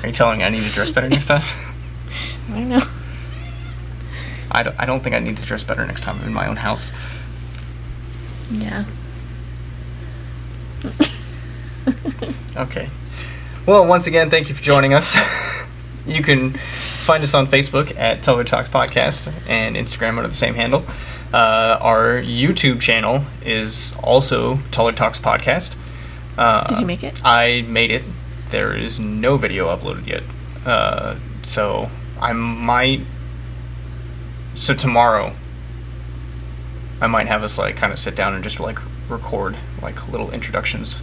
[0.09, 1.43] You telling me I need to dress better next time?
[2.49, 2.81] I don't know.
[4.49, 6.47] I don't, I don't think I need to dress better next time I'm in my
[6.47, 6.91] own house.
[8.51, 8.85] Yeah.
[12.57, 12.89] Okay.
[13.67, 15.15] Well, once again, thank you for joining us.
[16.07, 20.55] you can find us on Facebook at Teller Talks Podcast and Instagram under the same
[20.55, 20.85] handle.
[21.31, 25.75] Uh, our YouTube channel is also Teller Talks Podcast.
[26.35, 27.21] Uh, Did you make it?
[27.23, 28.03] I made it.
[28.49, 30.23] There is no video uploaded yet.
[30.65, 31.89] Uh, so
[32.19, 33.01] I might.
[34.55, 35.33] So tomorrow,
[37.01, 38.79] I might have us like kind of sit down and just like
[39.09, 40.97] record like little introductions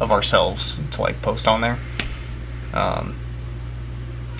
[0.00, 1.78] of ourselves to like post on there.
[2.72, 3.16] Um,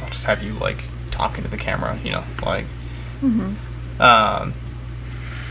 [0.02, 2.64] I'll just have you like talking to the camera, you know, like,
[3.22, 4.00] Mm-hmm.
[4.00, 4.54] um,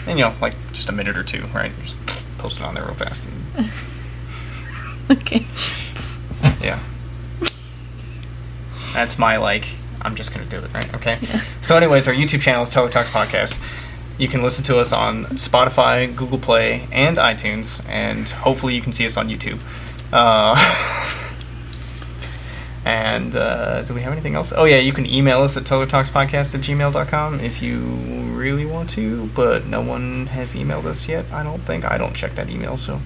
[0.08, 1.72] and you know, like just a minute or two, right?
[1.82, 1.98] Just
[2.38, 3.28] post it on there real fast.
[3.58, 3.72] And,
[5.22, 5.46] Okay.
[6.62, 6.80] Yeah,
[8.94, 9.66] that's my like.
[10.02, 10.94] I'm just gonna do it, right?
[10.96, 11.18] Okay.
[11.22, 11.42] Yeah.
[11.62, 13.60] So, anyways, our YouTube channel is Teller Talks Podcast.
[14.18, 18.94] You can listen to us on Spotify, Google Play, and iTunes, and hopefully you can
[18.94, 19.60] see us on YouTube.
[20.14, 20.56] Uh,
[22.86, 24.54] and uh, do we have anything else?
[24.56, 27.82] Oh, yeah, you can email us at tellertalkspodcast at gmail.com if you
[28.34, 31.84] really want to, but no one has emailed us yet, I don't think.
[31.84, 33.02] I don't check that email, so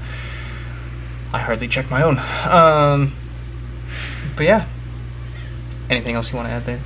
[1.34, 2.20] I hardly check my own.
[2.50, 3.14] Um,
[4.36, 4.66] but yeah.
[5.90, 6.80] Anything else you want to add there?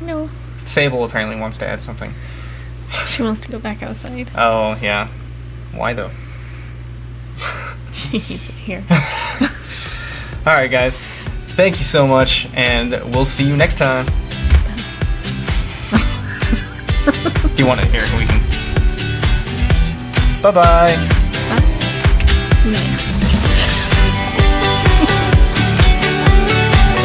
[0.00, 0.30] No.
[0.64, 2.14] Sable apparently wants to add something.
[3.06, 4.30] She wants to go back outside.
[4.34, 5.08] Oh, yeah.
[5.74, 6.10] Why though?
[7.92, 8.84] She hates it here.
[10.46, 11.02] All right, guys.
[11.48, 14.06] Thank you so much, and we'll see you next time.
[17.58, 18.02] Do you want to hear?
[18.16, 18.40] We can.
[20.40, 20.94] Bye bye.